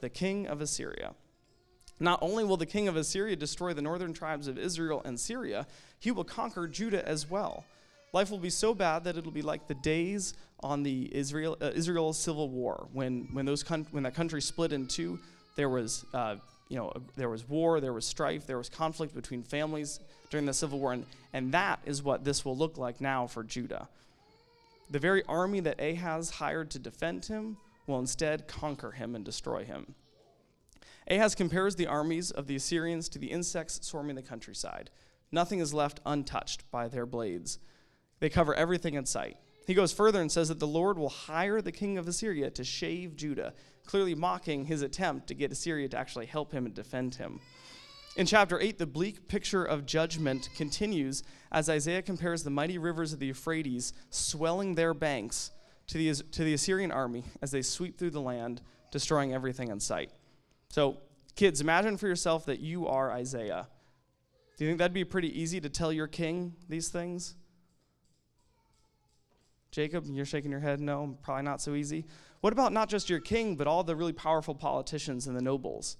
the 0.00 0.08
king 0.08 0.46
of 0.46 0.60
Assyria. 0.60 1.14
Not 1.98 2.18
only 2.22 2.44
will 2.44 2.56
the 2.56 2.66
king 2.66 2.88
of 2.88 2.96
Assyria 2.96 3.36
destroy 3.36 3.72
the 3.72 3.82
northern 3.82 4.12
tribes 4.12 4.48
of 4.48 4.58
Israel 4.58 5.00
and 5.04 5.18
Syria, 5.18 5.66
he 5.98 6.10
will 6.10 6.24
conquer 6.24 6.68
Judah 6.68 7.06
as 7.08 7.30
well. 7.30 7.64
Life 8.12 8.30
will 8.30 8.38
be 8.38 8.50
so 8.50 8.74
bad 8.74 9.04
that 9.04 9.16
it'll 9.16 9.32
be 9.32 9.42
like 9.42 9.66
the 9.66 9.74
days 9.74 10.34
on 10.60 10.82
the 10.82 11.14
Israel 11.14 11.56
uh, 11.60 11.70
Israel 11.74 12.12
civil 12.12 12.48
war 12.48 12.88
when 12.92 13.28
when 13.32 13.44
those 13.44 13.62
con- 13.62 13.86
when 13.90 14.02
that 14.04 14.14
country 14.14 14.40
split 14.40 14.72
in 14.72 14.86
two. 14.86 15.18
There 15.56 15.68
was 15.68 16.04
uh, 16.12 16.36
you 16.68 16.76
know 16.76 16.92
there 17.16 17.28
was 17.28 17.48
war, 17.48 17.80
there 17.80 17.92
was 17.92 18.06
strife, 18.06 18.46
there 18.46 18.58
was 18.58 18.68
conflict 18.68 19.14
between 19.14 19.42
families 19.42 20.00
during 20.30 20.46
the 20.46 20.52
civil 20.52 20.78
war, 20.78 20.92
and, 20.92 21.06
and 21.32 21.52
that 21.52 21.80
is 21.84 22.02
what 22.02 22.24
this 22.24 22.44
will 22.44 22.56
look 22.56 22.78
like 22.78 23.00
now 23.00 23.26
for 23.26 23.42
Judah. 23.44 23.88
The 24.90 24.98
very 24.98 25.22
army 25.24 25.60
that 25.60 25.80
Ahaz 25.80 26.30
hired 26.30 26.70
to 26.72 26.78
defend 26.78 27.26
him 27.26 27.56
will 27.86 27.98
instead 27.98 28.48
conquer 28.48 28.92
him 28.92 29.14
and 29.14 29.24
destroy 29.24 29.64
him. 29.64 29.94
Ahaz 31.08 31.34
compares 31.34 31.76
the 31.76 31.86
armies 31.86 32.30
of 32.30 32.46
the 32.46 32.56
Assyrians 32.56 33.08
to 33.10 33.18
the 33.18 33.30
insects 33.30 33.78
swarming 33.86 34.16
the 34.16 34.22
countryside. 34.22 34.90
Nothing 35.30 35.60
is 35.60 35.72
left 35.72 36.00
untouched 36.04 36.68
by 36.70 36.88
their 36.88 37.06
blades. 37.06 37.58
They 38.18 38.28
cover 38.28 38.54
everything 38.54 38.94
in 38.94 39.06
sight. 39.06 39.36
He 39.66 39.74
goes 39.74 39.92
further 39.92 40.20
and 40.20 40.30
says 40.30 40.48
that 40.48 40.60
the 40.60 40.66
Lord 40.66 40.96
will 40.96 41.08
hire 41.08 41.60
the 41.60 41.72
king 41.72 41.98
of 41.98 42.06
Assyria 42.06 42.50
to 42.50 42.62
shave 42.62 43.16
Judah, 43.16 43.52
clearly 43.84 44.14
mocking 44.14 44.64
his 44.64 44.82
attempt 44.82 45.26
to 45.26 45.34
get 45.34 45.50
Assyria 45.50 45.88
to 45.88 45.98
actually 45.98 46.26
help 46.26 46.52
him 46.52 46.66
and 46.66 46.74
defend 46.74 47.16
him. 47.16 47.40
In 48.16 48.26
chapter 48.26 48.58
8, 48.60 48.78
the 48.78 48.86
bleak 48.86 49.28
picture 49.28 49.64
of 49.64 49.84
judgment 49.84 50.48
continues 50.56 51.22
as 51.52 51.68
Isaiah 51.68 52.00
compares 52.00 52.44
the 52.44 52.50
mighty 52.50 52.78
rivers 52.78 53.12
of 53.12 53.18
the 53.18 53.26
Euphrates 53.26 53.92
swelling 54.08 54.74
their 54.74 54.94
banks 54.94 55.50
to 55.88 55.98
the, 55.98 56.14
to 56.32 56.44
the 56.44 56.54
Assyrian 56.54 56.92
army 56.92 57.24
as 57.42 57.50
they 57.50 57.60
sweep 57.60 57.98
through 57.98 58.10
the 58.10 58.20
land, 58.20 58.62
destroying 58.90 59.34
everything 59.34 59.68
in 59.68 59.80
sight. 59.80 60.12
So, 60.70 60.98
kids, 61.34 61.60
imagine 61.60 61.96
for 61.96 62.06
yourself 62.06 62.46
that 62.46 62.60
you 62.60 62.86
are 62.86 63.12
Isaiah. 63.12 63.66
Do 64.56 64.64
you 64.64 64.70
think 64.70 64.78
that'd 64.78 64.94
be 64.94 65.04
pretty 65.04 65.38
easy 65.38 65.60
to 65.60 65.68
tell 65.68 65.92
your 65.92 66.06
king 66.06 66.54
these 66.68 66.88
things? 66.88 67.34
Jacob, 69.70 70.04
you're 70.06 70.24
shaking 70.24 70.50
your 70.50 70.60
head. 70.60 70.80
No, 70.80 71.18
probably 71.22 71.44
not 71.44 71.60
so 71.60 71.74
easy. 71.74 72.06
What 72.40 72.52
about 72.52 72.72
not 72.72 72.88
just 72.88 73.10
your 73.10 73.20
king, 73.20 73.56
but 73.56 73.66
all 73.66 73.84
the 73.84 73.96
really 73.96 74.12
powerful 74.12 74.54
politicians 74.54 75.26
and 75.26 75.36
the 75.36 75.42
nobles? 75.42 75.96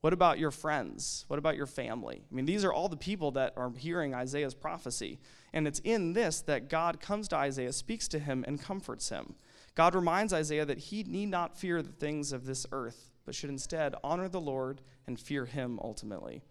What 0.00 0.12
about 0.12 0.38
your 0.38 0.52
friends? 0.52 1.24
What 1.26 1.38
about 1.40 1.56
your 1.56 1.66
family? 1.66 2.22
I 2.30 2.34
mean, 2.34 2.44
these 2.44 2.64
are 2.64 2.72
all 2.72 2.88
the 2.88 2.96
people 2.96 3.32
that 3.32 3.52
are 3.56 3.72
hearing 3.76 4.14
Isaiah's 4.14 4.54
prophecy. 4.54 5.18
And 5.52 5.66
it's 5.66 5.80
in 5.80 6.12
this 6.12 6.40
that 6.42 6.68
God 6.68 7.00
comes 7.00 7.26
to 7.28 7.36
Isaiah, 7.36 7.72
speaks 7.72 8.06
to 8.08 8.18
him, 8.20 8.44
and 8.46 8.62
comforts 8.62 9.08
him. 9.08 9.34
God 9.74 9.94
reminds 9.94 10.32
Isaiah 10.32 10.64
that 10.64 10.78
he 10.78 11.02
need 11.02 11.30
not 11.30 11.56
fear 11.56 11.82
the 11.82 11.92
things 11.92 12.32
of 12.32 12.46
this 12.46 12.64
earth, 12.70 13.10
but 13.24 13.34
should 13.34 13.50
instead 13.50 13.94
honor 14.04 14.28
the 14.28 14.40
Lord 14.40 14.82
and 15.06 15.18
fear 15.18 15.46
him 15.46 15.80
ultimately. 15.82 16.42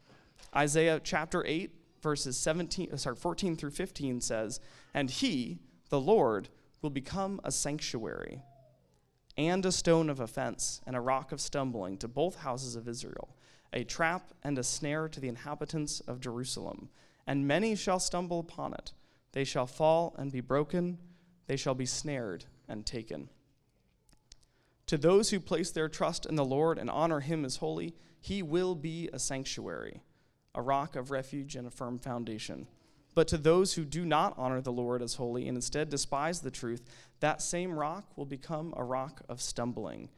Isaiah 0.55 0.99
chapter 1.01 1.45
8, 1.45 1.71
verses 2.01 2.37
17, 2.37 2.89
uh, 2.91 2.97
sorry, 2.97 3.15
14 3.15 3.55
through 3.55 3.71
15 3.71 4.21
says, 4.21 4.59
And 4.93 5.09
he, 5.09 5.59
the 5.89 5.99
Lord, 5.99 6.49
will 6.81 6.89
become 6.89 7.41
a 7.43 7.51
sanctuary 7.51 8.41
and 9.37 9.65
a 9.65 9.71
stone 9.71 10.09
of 10.09 10.19
offense 10.19 10.81
and 10.85 10.95
a 10.95 11.01
rock 11.01 11.31
of 11.31 11.39
stumbling 11.39 11.97
to 11.97 12.07
both 12.07 12.37
houses 12.37 12.75
of 12.75 12.87
Israel, 12.87 13.35
a 13.71 13.83
trap 13.83 14.33
and 14.43 14.57
a 14.57 14.63
snare 14.63 15.07
to 15.09 15.19
the 15.19 15.27
inhabitants 15.27 15.99
of 16.01 16.19
Jerusalem. 16.19 16.89
And 17.25 17.47
many 17.47 17.75
shall 17.75 17.99
stumble 17.99 18.39
upon 18.39 18.73
it. 18.73 18.93
They 19.33 19.43
shall 19.43 19.67
fall 19.67 20.15
and 20.17 20.31
be 20.31 20.41
broken, 20.41 20.97
they 21.45 21.57
shall 21.57 21.75
be 21.75 21.85
snared 21.85 22.45
and 22.67 22.85
taken. 22.85 23.29
To 24.87 24.97
those 24.97 25.29
who 25.29 25.39
place 25.39 25.71
their 25.71 25.89
trust 25.89 26.25
in 26.25 26.35
the 26.35 26.45
Lord 26.45 26.77
and 26.77 26.89
honor 26.89 27.19
him 27.19 27.43
as 27.43 27.57
holy, 27.57 27.93
he 28.19 28.41
will 28.41 28.73
be 28.73 29.09
a 29.11 29.19
sanctuary, 29.19 30.01
a 30.55 30.61
rock 30.61 30.95
of 30.95 31.11
refuge 31.11 31.55
and 31.55 31.67
a 31.67 31.71
firm 31.71 31.99
foundation. 31.99 32.67
But 33.17 33.27
to 33.29 33.37
those 33.39 33.73
who 33.73 33.83
do 33.83 34.05
not 34.05 34.35
honor 34.37 34.61
the 34.61 34.71
Lord 34.71 35.01
as 35.01 35.15
holy 35.15 35.47
and 35.47 35.57
instead 35.57 35.89
despise 35.89 36.41
the 36.41 36.51
truth, 36.51 36.85
that 37.19 37.41
same 37.41 37.71
rock 37.71 38.15
will 38.15 38.27
become 38.27 38.75
a 38.77 38.83
rock 38.83 39.23
of 39.27 39.41
stumbling. 39.41 40.09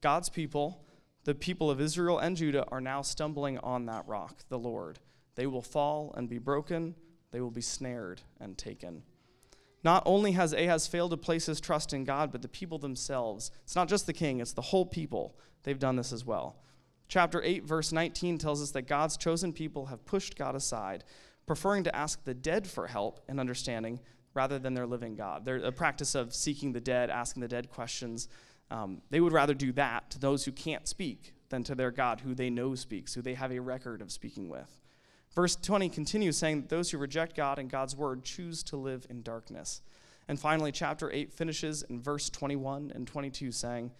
God's 0.00 0.28
people, 0.28 0.84
The 1.22 1.36
people 1.36 1.70
of 1.70 1.80
Israel 1.80 2.18
and 2.18 2.36
Judah 2.36 2.66
are 2.72 2.80
now 2.80 3.00
stumbling 3.02 3.58
on 3.58 3.86
that 3.86 4.08
rock, 4.08 4.42
the 4.48 4.58
Lord. 4.58 4.98
They 5.36 5.46
will 5.46 5.62
fall 5.62 6.12
and 6.16 6.28
be 6.28 6.38
broken, 6.38 6.96
they 7.30 7.40
will 7.40 7.52
be 7.52 7.60
snared 7.60 8.22
and 8.40 8.58
taken. 8.58 9.04
Not 9.84 10.02
only 10.04 10.32
has 10.32 10.52
Ahaz 10.52 10.88
failed 10.88 11.12
to 11.12 11.16
place 11.16 11.46
his 11.46 11.60
trust 11.60 11.92
in 11.92 12.02
God, 12.02 12.32
but 12.32 12.42
the 12.42 12.48
people 12.48 12.78
themselves. 12.78 13.52
It's 13.62 13.76
not 13.76 13.88
just 13.88 14.06
the 14.06 14.12
king, 14.12 14.40
it's 14.40 14.52
the 14.52 14.62
whole 14.62 14.86
people. 14.86 15.38
They've 15.62 15.78
done 15.78 15.94
this 15.94 16.12
as 16.12 16.24
well. 16.24 16.56
Chapter 17.08 17.40
8, 17.40 17.64
verse 17.64 17.92
19 17.92 18.36
tells 18.36 18.60
us 18.60 18.72
that 18.72 18.88
God's 18.88 19.16
chosen 19.16 19.52
people 19.52 19.86
have 19.86 20.04
pushed 20.04 20.36
God 20.36 20.56
aside, 20.56 21.04
preferring 21.48 21.82
to 21.84 21.96
ask 21.96 22.22
the 22.22 22.34
dead 22.34 22.68
for 22.68 22.86
help 22.86 23.20
and 23.28 23.40
understanding 23.40 23.98
rather 24.34 24.58
than 24.58 24.74
their 24.74 24.86
living 24.86 25.16
God. 25.16 25.44
There's 25.44 25.64
a 25.64 25.72
practice 25.72 26.14
of 26.14 26.32
seeking 26.32 26.72
the 26.72 26.80
dead, 26.80 27.10
asking 27.10 27.40
the 27.40 27.48
dead 27.48 27.70
questions. 27.70 28.28
Um, 28.70 29.02
they 29.10 29.20
would 29.20 29.32
rather 29.32 29.54
do 29.54 29.72
that 29.72 30.10
to 30.12 30.18
those 30.20 30.44
who 30.44 30.52
can't 30.52 30.86
speak 30.86 31.34
than 31.48 31.64
to 31.64 31.74
their 31.74 31.90
God 31.90 32.20
who 32.20 32.34
they 32.34 32.50
know 32.50 32.74
speaks, 32.74 33.14
who 33.14 33.22
they 33.22 33.34
have 33.34 33.50
a 33.50 33.58
record 33.58 34.00
of 34.02 34.12
speaking 34.12 34.48
with. 34.48 34.80
Verse 35.34 35.56
20 35.56 35.88
continues 35.88 36.36
saying 36.36 36.60
that 36.60 36.68
those 36.68 36.90
who 36.90 36.98
reject 36.98 37.34
God 37.34 37.58
and 37.58 37.70
God's 37.70 37.96
word 37.96 38.22
choose 38.22 38.62
to 38.64 38.76
live 38.76 39.06
in 39.08 39.22
darkness. 39.22 39.82
And 40.28 40.38
finally, 40.38 40.70
chapter 40.70 41.10
8 41.10 41.32
finishes 41.32 41.82
in 41.82 42.00
verse 42.00 42.28
21 42.28 42.92
and 42.94 43.06
22 43.06 43.50
saying, 43.50 43.92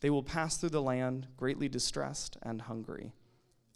They 0.00 0.10
will 0.10 0.22
pass 0.22 0.56
through 0.56 0.70
the 0.70 0.82
land 0.82 1.26
greatly 1.36 1.68
distressed 1.68 2.38
and 2.42 2.62
hungry. 2.62 3.12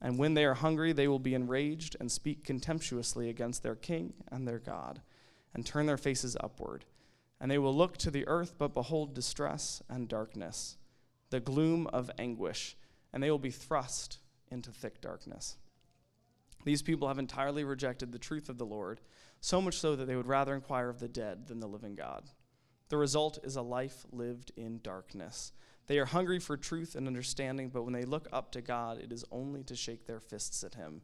And 0.01 0.19
when 0.19 0.35
they 0.35 0.45
are 0.45 0.55
hungry, 0.55 0.93
they 0.93 1.09
will 1.09 1.19
be 1.19 1.35
enraged 1.35 1.97
and 1.99 2.11
speak 2.11 2.45
contemptuously 2.45 3.29
against 3.29 3.63
their 3.63 3.75
king 3.75 4.15
and 4.31 4.47
their 4.47 4.59
God, 4.59 5.01
and 5.55 5.67
turn 5.67 5.87
their 5.87 5.97
faces 5.97 6.37
upward. 6.41 6.85
And 7.41 7.51
they 7.51 7.59
will 7.59 7.75
look 7.75 7.97
to 7.99 8.11
the 8.11 8.27
earth, 8.27 8.55
but 8.59 8.75
behold 8.75 9.15
distress 9.15 9.83
and 9.89 10.09
darkness, 10.09 10.77
the 11.31 11.41
gloom 11.41 11.87
of 11.89 12.11
anguish, 12.19 12.77
and 13.13 13.23
they 13.23 13.31
will 13.31 13.39
be 13.39 13.51
thrust 13.51 14.19
into 14.51 14.71
thick 14.71 15.01
darkness. 15.01 15.57
These 16.65 16.83
people 16.83 17.09
have 17.09 17.19
entirely 17.19 17.65
rejected 17.65 18.13
the 18.13 18.19
truth 18.19 18.49
of 18.49 18.59
the 18.59 18.67
Lord, 18.67 19.01
so 19.41 19.61
much 19.61 19.79
so 19.79 19.95
that 19.97 20.07
they 20.07 20.17
would 20.17 20.27
rather 20.27 20.55
inquire 20.55 20.89
of 20.89 21.01
the 21.01 21.09
dead 21.09 21.47
than 21.47 21.61
the 21.61 21.69
living 21.69 21.95
God. 21.95 22.31
The 22.89 22.97
result 22.97 23.39
is 23.43 23.57
a 23.57 23.63
life 23.63 24.05
lived 24.11 24.53
in 24.57 24.81
darkness. 24.83 25.53
They 25.89 25.99
are 25.99 26.05
hungry 26.05 26.39
for 26.39 26.57
truth 26.57 26.95
and 26.95 27.07
understanding, 27.07 27.71
but 27.71 27.83
when 27.83 27.95
they 27.95 28.05
look 28.05 28.29
up 28.33 28.53
to 28.53 28.61
God, 28.61 28.99
it 28.99 29.11
is 29.11 29.25
only 29.33 29.65
to 29.65 29.75
shake 29.75 30.07
their 30.07 30.21
fists 30.21 30.63
at 30.63 30.75
Him. 30.75 31.01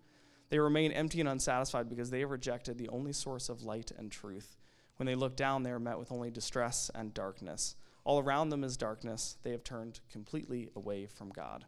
They 0.51 0.59
remain 0.59 0.93
empty 0.93 1.21
and 1.21 1.29
unsatisfied 1.29 1.89
because 1.89 2.11
they 2.11 2.21
have 2.21 2.31
rejected 2.31 2.79
the 2.79 2.91
only 2.91 3.13
source 3.13 3.49
of 3.49 3.63
light 3.63 3.91
and 3.97 4.13
truth. 4.13 4.57
When 4.97 5.07
they 5.07 5.15
look 5.15 5.37
down, 5.37 5.63
they 5.63 5.71
are 5.71 5.81
met 5.81 5.99
with 5.99 6.13
only 6.13 6.31
distress 6.31 6.91
and 6.95 7.13
darkness. 7.15 7.77
All 8.05 8.21
around 8.21 8.51
them 8.51 8.63
is 8.63 8.77
darkness. 8.77 9.39
They 9.43 9.51
have 9.51 9.65
turned 9.65 10.01
completely 10.13 10.69
away 10.77 11.07
from 11.07 11.31
God. 11.31 11.65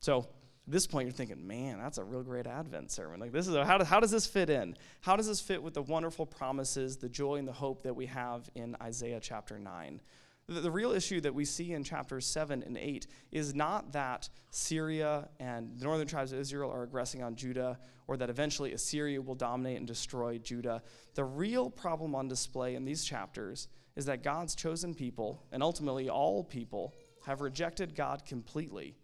So, 0.00 0.20
at 0.66 0.72
this 0.72 0.86
point, 0.86 1.06
you're 1.06 1.12
thinking, 1.12 1.46
man, 1.46 1.78
that's 1.78 1.98
a 1.98 2.04
real 2.04 2.22
great 2.22 2.46
Advent 2.46 2.90
sermon. 2.90 3.20
Like, 3.20 3.32
this 3.32 3.46
is 3.46 3.54
a, 3.54 3.66
how, 3.66 3.76
do, 3.76 3.84
how 3.84 4.00
does 4.00 4.10
this 4.10 4.26
fit 4.26 4.48
in? 4.48 4.76
How 5.02 5.14
does 5.14 5.26
this 5.26 5.40
fit 5.40 5.62
with 5.62 5.74
the 5.74 5.82
wonderful 5.82 6.24
promises, 6.24 6.96
the 6.96 7.08
joy, 7.10 7.36
and 7.36 7.46
the 7.46 7.52
hope 7.52 7.82
that 7.82 7.94
we 7.94 8.06
have 8.06 8.48
in 8.54 8.74
Isaiah 8.82 9.20
chapter 9.20 9.58
9? 9.58 10.00
The, 10.46 10.60
the 10.60 10.70
real 10.70 10.92
issue 10.92 11.20
that 11.22 11.34
we 11.34 11.44
see 11.44 11.72
in 11.72 11.84
chapters 11.84 12.26
7 12.26 12.62
and 12.62 12.76
8 12.76 13.06
is 13.32 13.54
not 13.54 13.92
that 13.92 14.28
Syria 14.50 15.28
and 15.40 15.78
the 15.78 15.84
northern 15.84 16.06
tribes 16.06 16.32
of 16.32 16.38
Israel 16.38 16.70
are 16.70 16.82
aggressing 16.82 17.22
on 17.22 17.34
Judah 17.34 17.78
or 18.06 18.16
that 18.18 18.30
eventually 18.30 18.72
Assyria 18.72 19.22
will 19.22 19.34
dominate 19.34 19.78
and 19.78 19.86
destroy 19.86 20.38
Judah. 20.38 20.82
The 21.14 21.24
real 21.24 21.70
problem 21.70 22.14
on 22.14 22.28
display 22.28 22.74
in 22.74 22.84
these 22.84 23.04
chapters 23.04 23.68
is 23.96 24.06
that 24.06 24.22
God's 24.22 24.54
chosen 24.54 24.94
people, 24.94 25.42
and 25.52 25.62
ultimately 25.62 26.10
all 26.10 26.44
people, 26.44 26.94
have 27.24 27.40
rejected 27.40 27.94
God 27.94 28.26
completely 28.26 28.96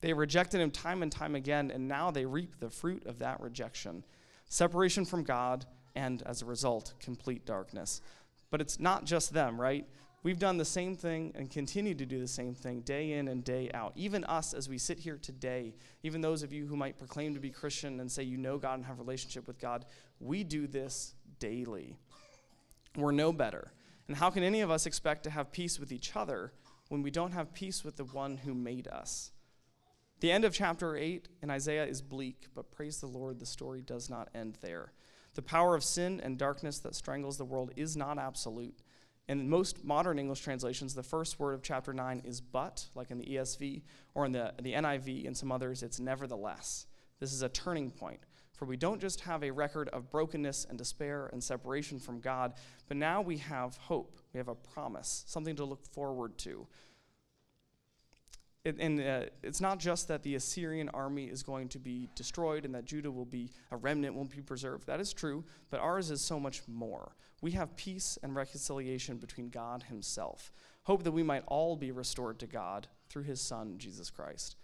they 0.00 0.12
rejected 0.12 0.60
him 0.60 0.70
time 0.70 1.02
and 1.02 1.12
time 1.12 1.34
again, 1.34 1.70
and 1.70 1.86
now 1.86 2.10
they 2.10 2.24
reap 2.24 2.58
the 2.58 2.70
fruit 2.70 3.06
of 3.06 3.18
that 3.18 3.40
rejection 3.40 4.04
separation 4.52 5.04
from 5.04 5.22
God, 5.22 5.64
and 5.94 6.24
as 6.26 6.42
a 6.42 6.44
result, 6.44 6.94
complete 6.98 7.46
darkness. 7.46 8.00
But 8.50 8.60
it's 8.60 8.80
not 8.80 9.04
just 9.04 9.32
them, 9.32 9.60
right? 9.60 9.86
We've 10.22 10.38
done 10.38 10.58
the 10.58 10.66
same 10.66 10.96
thing 10.96 11.32
and 11.34 11.50
continue 11.50 11.94
to 11.94 12.04
do 12.04 12.20
the 12.20 12.28
same 12.28 12.54
thing 12.54 12.80
day 12.82 13.12
in 13.12 13.28
and 13.28 13.42
day 13.42 13.70
out. 13.72 13.92
Even 13.96 14.22
us, 14.24 14.52
as 14.52 14.68
we 14.68 14.76
sit 14.76 14.98
here 14.98 15.16
today, 15.16 15.74
even 16.02 16.20
those 16.20 16.42
of 16.42 16.52
you 16.52 16.66
who 16.66 16.76
might 16.76 16.98
proclaim 16.98 17.32
to 17.32 17.40
be 17.40 17.48
Christian 17.48 18.00
and 18.00 18.12
say 18.12 18.22
you 18.22 18.36
know 18.36 18.58
God 18.58 18.74
and 18.74 18.84
have 18.84 18.98
a 18.98 19.02
relationship 19.02 19.46
with 19.46 19.58
God, 19.58 19.86
we 20.20 20.44
do 20.44 20.66
this 20.66 21.14
daily. 21.38 21.96
We're 22.96 23.12
no 23.12 23.32
better. 23.32 23.72
And 24.08 24.16
how 24.16 24.28
can 24.28 24.42
any 24.42 24.60
of 24.60 24.70
us 24.70 24.84
expect 24.84 25.22
to 25.24 25.30
have 25.30 25.52
peace 25.52 25.80
with 25.80 25.90
each 25.90 26.14
other 26.14 26.52
when 26.88 27.02
we 27.02 27.10
don't 27.10 27.32
have 27.32 27.54
peace 27.54 27.82
with 27.82 27.96
the 27.96 28.04
one 28.04 28.36
who 28.38 28.52
made 28.52 28.88
us? 28.88 29.30
The 30.20 30.30
end 30.30 30.44
of 30.44 30.52
chapter 30.52 30.96
8 30.96 31.28
in 31.42 31.48
Isaiah 31.50 31.86
is 31.86 32.02
bleak, 32.02 32.48
but 32.54 32.70
praise 32.70 33.00
the 33.00 33.06
Lord, 33.06 33.40
the 33.40 33.46
story 33.46 33.80
does 33.80 34.10
not 34.10 34.28
end 34.34 34.58
there. 34.60 34.92
The 35.34 35.40
power 35.40 35.74
of 35.74 35.82
sin 35.82 36.20
and 36.22 36.36
darkness 36.36 36.78
that 36.80 36.94
strangles 36.94 37.38
the 37.38 37.44
world 37.46 37.72
is 37.74 37.96
not 37.96 38.18
absolute. 38.18 38.82
In 39.30 39.48
most 39.48 39.84
modern 39.84 40.18
English 40.18 40.40
translations, 40.40 40.92
the 40.92 41.04
first 41.04 41.38
word 41.38 41.54
of 41.54 41.62
chapter 41.62 41.92
9 41.92 42.22
is 42.24 42.40
but, 42.40 42.86
like 42.96 43.12
in 43.12 43.18
the 43.18 43.26
ESV, 43.26 43.82
or 44.12 44.26
in 44.26 44.32
the, 44.32 44.52
the 44.60 44.72
NIV 44.72 45.24
and 45.24 45.36
some 45.36 45.52
others, 45.52 45.84
it's 45.84 46.00
nevertheless. 46.00 46.86
This 47.20 47.32
is 47.32 47.42
a 47.42 47.48
turning 47.48 47.92
point, 47.92 48.18
for 48.52 48.64
we 48.64 48.76
don't 48.76 49.00
just 49.00 49.20
have 49.20 49.44
a 49.44 49.52
record 49.52 49.88
of 49.90 50.10
brokenness 50.10 50.66
and 50.68 50.76
despair 50.76 51.30
and 51.32 51.40
separation 51.44 52.00
from 52.00 52.18
God, 52.18 52.54
but 52.88 52.96
now 52.96 53.20
we 53.20 53.36
have 53.36 53.76
hope. 53.76 54.18
We 54.32 54.38
have 54.38 54.48
a 54.48 54.56
promise, 54.56 55.22
something 55.28 55.54
to 55.54 55.64
look 55.64 55.86
forward 55.86 56.36
to 56.38 56.66
and 58.64 59.00
uh, 59.00 59.22
it's 59.42 59.60
not 59.60 59.78
just 59.78 60.08
that 60.08 60.22
the 60.22 60.34
Assyrian 60.34 60.90
army 60.90 61.24
is 61.24 61.42
going 61.42 61.68
to 61.70 61.78
be 61.78 62.08
destroyed 62.14 62.64
and 62.66 62.74
that 62.74 62.84
Judah 62.84 63.10
will 63.10 63.24
be 63.24 63.50
a 63.70 63.76
remnant, 63.76 64.14
won't 64.14 64.34
be 64.34 64.42
preserved. 64.42 64.86
That 64.86 65.00
is 65.00 65.12
true, 65.12 65.44
but 65.70 65.80
ours 65.80 66.10
is 66.10 66.20
so 66.20 66.38
much 66.38 66.62
more. 66.68 67.12
We 67.40 67.52
have 67.52 67.76
peace 67.76 68.18
and 68.22 68.34
reconciliation 68.34 69.16
between 69.16 69.48
God 69.48 69.84
Himself. 69.84 70.52
Hope 70.84 71.04
that 71.04 71.12
we 71.12 71.22
might 71.22 71.44
all 71.46 71.76
be 71.76 71.90
restored 71.90 72.38
to 72.40 72.46
God 72.46 72.88
through 73.08 73.24
His 73.24 73.40
Son, 73.40 73.76
Jesus 73.78 74.10
Christ. 74.10 74.56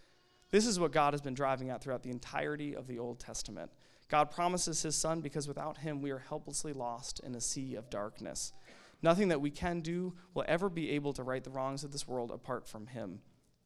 This 0.51 0.67
is 0.67 0.79
what 0.79 0.93
God 0.93 1.15
has 1.15 1.21
been 1.21 1.35
driving 1.35 1.71
at 1.71 1.83
throughout 1.83 2.03
the 2.03 2.11
entirety 2.11 2.75
of 2.77 2.87
the 2.87 2.99
Old 2.99 3.19
Testament. 3.19 3.71
God 4.09 4.31
promises 4.31 4.83
His 4.83 4.95
Son 4.95 5.21
because 5.21 5.49
without 5.49 5.79
Him 5.79 6.01
we 6.01 6.11
are 6.11 6.19
helplessly 6.19 6.73
lost 6.73 7.21
in 7.21 7.35
a 7.35 7.41
sea 7.41 7.75
of 7.75 7.91
darkness. 7.91 8.53
Nothing 9.03 9.29
that 9.29 9.41
we 9.41 9.51
can 9.51 9.81
do 9.81 10.15
will 10.35 10.45
ever 10.47 10.69
be 10.69 10.91
able 10.91 11.13
to 11.15 11.23
right 11.23 11.43
the 11.43 11.51
wrongs 11.51 11.85
of 11.85 11.93
this 11.93 12.07
world 12.07 12.31
apart 12.31 12.67
from 12.69 12.87
Him 12.87 13.21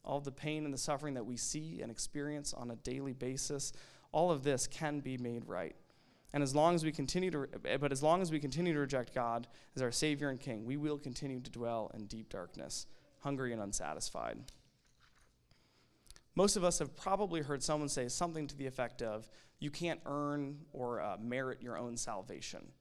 all 0.05 0.21
the 0.21 0.33
pain 0.33 0.65
and 0.65 0.73
the 0.73 0.79
suffering 0.79 1.15
that 1.15 1.27
we 1.27 1.37
see 1.37 1.81
and 1.83 1.91
experience 1.91 2.55
on 2.55 2.71
a 2.71 2.77
daily 2.77 3.13
basis, 3.13 3.73
all 4.13 4.31
of 4.31 4.43
this 4.43 4.67
can 4.67 5.01
be 5.01 5.19
made 5.19 5.47
right. 5.47 5.77
And 6.33 6.43
as 6.43 6.55
long 6.55 6.75
as 6.75 6.85
we 6.85 6.93
continue 6.93 7.31
to, 7.31 7.49
but 7.81 7.93
as 7.93 8.03
long 8.03 8.23
as 8.23 8.31
we 8.31 8.39
continue 8.39 8.73
to 8.73 8.79
reject 8.79 9.15
God 9.15 9.49
as 9.75 9.83
our 9.83 9.91
Savior 9.91 10.29
and 10.29 10.39
King, 10.39 10.65
we 10.65 10.77
will 10.77 10.99
continue 10.99 11.41
to 11.41 11.51
dwell 11.51 11.91
in 11.95 12.07
deep 12.07 12.29
darkness, 12.29 12.87
hungry 13.19 13.53
and 13.53 13.61
unsatisfied. 13.61 14.39
Most 16.37 16.57
of 16.57 16.63
us 16.63 16.79
have 16.79 16.95
probably 16.95 17.43
heard 17.43 17.63
someone 17.63 17.89
say 17.89 18.09
something 18.09 18.47
to 18.47 18.57
the 18.57 18.67
effect 18.67 19.03
of, 19.03 19.29
"You 19.59 19.71
can't 19.71 20.01
earn 20.07 20.61
or 20.73 21.01
uh, 21.01 21.17
merit 21.21 21.61
your 21.61 21.77
own 21.77 21.97
salvation." 21.97 22.73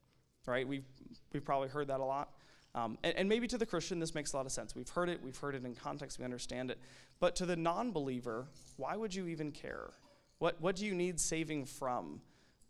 Right? 0.46 0.66
We've 0.66 0.86
we've 1.32 1.44
probably 1.44 1.68
heard 1.68 1.88
that 1.88 2.00
a 2.00 2.04
lot. 2.04 2.32
Um, 2.74 2.98
and, 3.02 3.16
and, 3.16 3.28
maybe 3.28 3.48
to 3.48 3.58
the 3.58 3.66
Christian, 3.66 3.98
this 3.98 4.14
makes 4.14 4.32
a 4.32 4.36
lot 4.36 4.46
of 4.46 4.52
sense. 4.52 4.76
We've 4.76 4.88
heard 4.88 5.08
it, 5.08 5.20
we've 5.24 5.36
heard 5.36 5.56
it 5.56 5.64
in 5.64 5.74
context, 5.74 6.20
we 6.20 6.24
understand 6.24 6.70
it. 6.70 6.78
But 7.18 7.34
to 7.36 7.46
the 7.46 7.56
non 7.56 7.90
believer, 7.90 8.46
why 8.76 8.96
would 8.96 9.12
you 9.12 9.26
even 9.26 9.50
care? 9.50 9.90
What, 10.38 10.60
what 10.60 10.76
do 10.76 10.86
you 10.86 10.94
need 10.94 11.18
saving 11.18 11.66
from? 11.66 12.20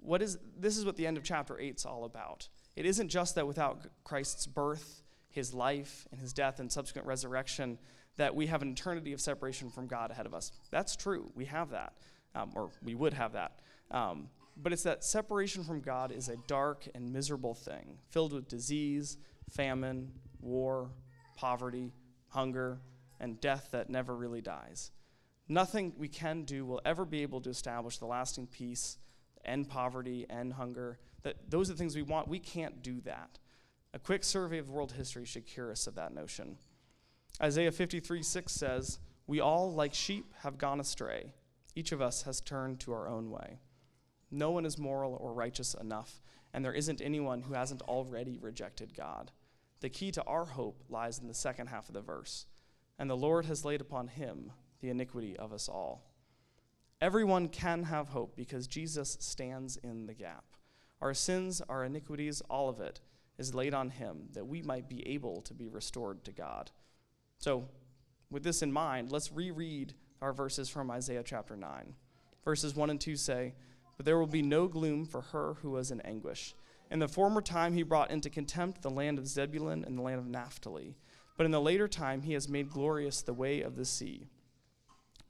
What 0.01 0.23
is, 0.23 0.39
this 0.59 0.77
is 0.77 0.85
what 0.85 0.97
the 0.97 1.07
end 1.07 1.17
of 1.17 1.23
chapter 1.23 1.59
8 1.59 1.77
is 1.77 1.87
all 1.87 2.05
about. 2.05 2.49
It 2.77 2.87
isn't 2.87 3.09
just 3.09 3.35
that 3.35 3.47
without 3.47 3.87
Christ's 4.05 4.47
birth, 4.47 5.03
his 5.29 5.55
life, 5.55 6.07
and 6.11 6.21
his 6.21 6.33
death 6.33 6.59
and 6.59 6.71
subsequent 6.71 7.07
resurrection, 7.07 7.79
that 8.17 8.35
we 8.35 8.47
have 8.47 8.63
an 8.63 8.71
eternity 8.71 9.13
of 9.13 9.21
separation 9.21 9.71
from 9.71 9.87
God 9.87 10.11
ahead 10.11 10.27
of 10.27 10.35
us. 10.35 10.53
That's 10.71 10.97
true. 10.97 11.31
We 11.35 11.45
have 11.47 11.71
that, 11.71 11.93
um, 12.35 12.53
or 12.55 12.71
we 12.83 12.95
would 12.95 13.15
have 13.15 13.33
that. 13.33 13.61
Um, 13.91 14.29
but 14.57 14.73
it's 14.73 14.83
that 14.83 15.05
separation 15.05 15.65
from 15.65 15.81
God 15.81 16.13
is 16.13 16.29
a 16.29 16.37
dark 16.47 16.87
and 16.95 17.13
miserable 17.13 17.55
thing, 17.55 17.99
filled 18.11 18.33
with 18.33 18.49
disease 18.49 19.19
famine, 19.49 20.13
war, 20.41 20.91
poverty, 21.37 21.93
hunger, 22.29 22.81
and 23.19 23.41
death 23.41 23.69
that 23.73 23.91
never 23.91 24.15
really 24.15 24.41
dies. 24.41 24.93
Nothing 25.49 25.93
we 25.99 26.09
can 26.09 26.45
do 26.45 26.65
will 26.65 26.81
ever 26.85 27.05
be 27.05 27.23
able 27.23 27.41
to 27.41 27.51
establish 27.51 27.99
the 27.99 28.07
lasting 28.07 28.47
peace, 28.47 28.99
end 29.45 29.69
poverty, 29.69 30.27
end 30.29 30.55
hunger. 30.55 30.99
That 31.23 31.37
those 31.49 31.71
are 31.71 31.75
the 31.75 31.79
things 31.79 31.97
we 31.97 32.03
want. 32.03 32.29
We 32.29 32.39
can't 32.39 32.83
do 32.83 33.01
that. 33.03 33.39
A 33.93 33.99
quick 33.99 34.25
survey 34.25 34.59
of 34.59 34.71
world 34.71 34.93
history 34.93 35.25
should 35.25 35.47
cure 35.47 35.71
us 35.71 35.87
of 35.87 35.97
that 35.97 36.15
notion. 36.15 36.59
Isaiah 37.43 37.73
53 37.73 38.23
6 38.23 38.53
says, 38.53 38.99
We 39.27 39.41
all, 39.41 39.73
like 39.73 39.95
sheep, 39.95 40.33
have 40.43 40.59
gone 40.59 40.81
astray. 40.81 41.33
Each 41.75 41.93
of 41.93 42.01
us 42.01 42.23
has 42.23 42.41
turned 42.41 42.81
to 42.81 42.93
our 42.93 43.09
own 43.09 43.31
way. 43.31 43.59
No 44.31 44.51
one 44.51 44.65
is 44.65 44.79
moral 44.79 45.17
or 45.21 45.33
righteous 45.33 45.75
enough, 45.75 46.21
and 46.53 46.65
there 46.65 46.73
isn't 46.73 47.01
anyone 47.01 47.43
who 47.43 47.55
hasn't 47.55 47.83
already 47.83 48.39
rejected 48.39 48.95
God. 48.95 49.33
The 49.81 49.89
key 49.89 50.13
to 50.13 50.23
our 50.25 50.45
hope 50.45 50.85
lies 50.89 51.19
in 51.19 51.27
the 51.27 51.35
second 51.35 51.69
half 51.69 51.89
of 51.89 51.95
the 51.95 52.01
verse. 52.01 52.47
And 52.99 53.09
the 53.09 53.17
Lord 53.17 53.47
has 53.47 53.65
laid 53.65 53.81
upon 53.81 54.09
him 54.09 54.53
the 54.81 54.91
iniquity 54.91 55.37
of 55.37 55.53
us 55.53 55.69
all. 55.69 56.10
Everyone 57.01 57.49
can 57.49 57.85
have 57.85 58.09
hope 58.09 58.37
because 58.37 58.67
Jesus 58.67 59.17
stands 59.21 59.79
in 59.79 60.07
the 60.07 60.13
gap. 60.13 60.45
Our 61.01 61.15
sins, 61.15 61.63
our 61.67 61.85
iniquities, 61.85 62.43
all 62.51 62.69
of 62.69 62.81
it 62.81 63.01
is 63.39 63.55
laid 63.55 63.73
on 63.73 63.89
him 63.89 64.29
that 64.35 64.47
we 64.47 64.61
might 64.61 64.87
be 64.87 65.07
able 65.09 65.41
to 65.43 65.55
be 65.55 65.67
restored 65.67 66.25
to 66.25 66.33
God. 66.33 66.71
So, 67.39 67.69
with 68.31 68.43
this 68.43 68.61
in 68.61 68.71
mind, 68.71 69.11
let's 69.11 69.33
reread 69.33 69.95
our 70.21 70.35
verses 70.35 70.69
from 70.69 70.91
Isaiah 70.91 71.23
chapter 71.25 71.57
9. 71.57 71.95
Verses 72.45 72.77
1 72.77 72.91
and 72.91 73.01
2 73.01 73.17
say, 73.17 73.55
But 73.97 74.05
there 74.05 74.19
will 74.19 74.27
be 74.27 74.43
no 74.43 74.69
gloom 74.69 75.07
for 75.07 75.23
her 75.23 75.55
who 75.63 75.71
was 75.71 75.91
in 75.91 76.03
anguish. 76.03 76.55
In 76.91 76.99
the 76.99 77.09
former 77.09 77.41
time, 77.41 77.73
he 77.73 77.83
brought 77.83 78.11
into 78.11 78.29
contempt 78.29 78.83
the 78.83 78.91
land 78.91 79.19
of 79.19 79.27
Zebulun 79.27 79.85
and 79.85 79.97
the 79.97 80.03
land 80.03 80.19
of 80.19 80.27
Naphtali. 80.27 80.97
But 81.39 81.47
in 81.47 81.51
the 81.51 81.61
later 81.63 81.89
time, 81.89 82.21
he 82.21 82.35
has 82.35 82.47
made 82.47 82.69
glorious 82.69 83.23
the 83.23 83.33
way 83.33 83.63
of 83.63 83.77
the 83.77 83.87
sea, 83.87 84.27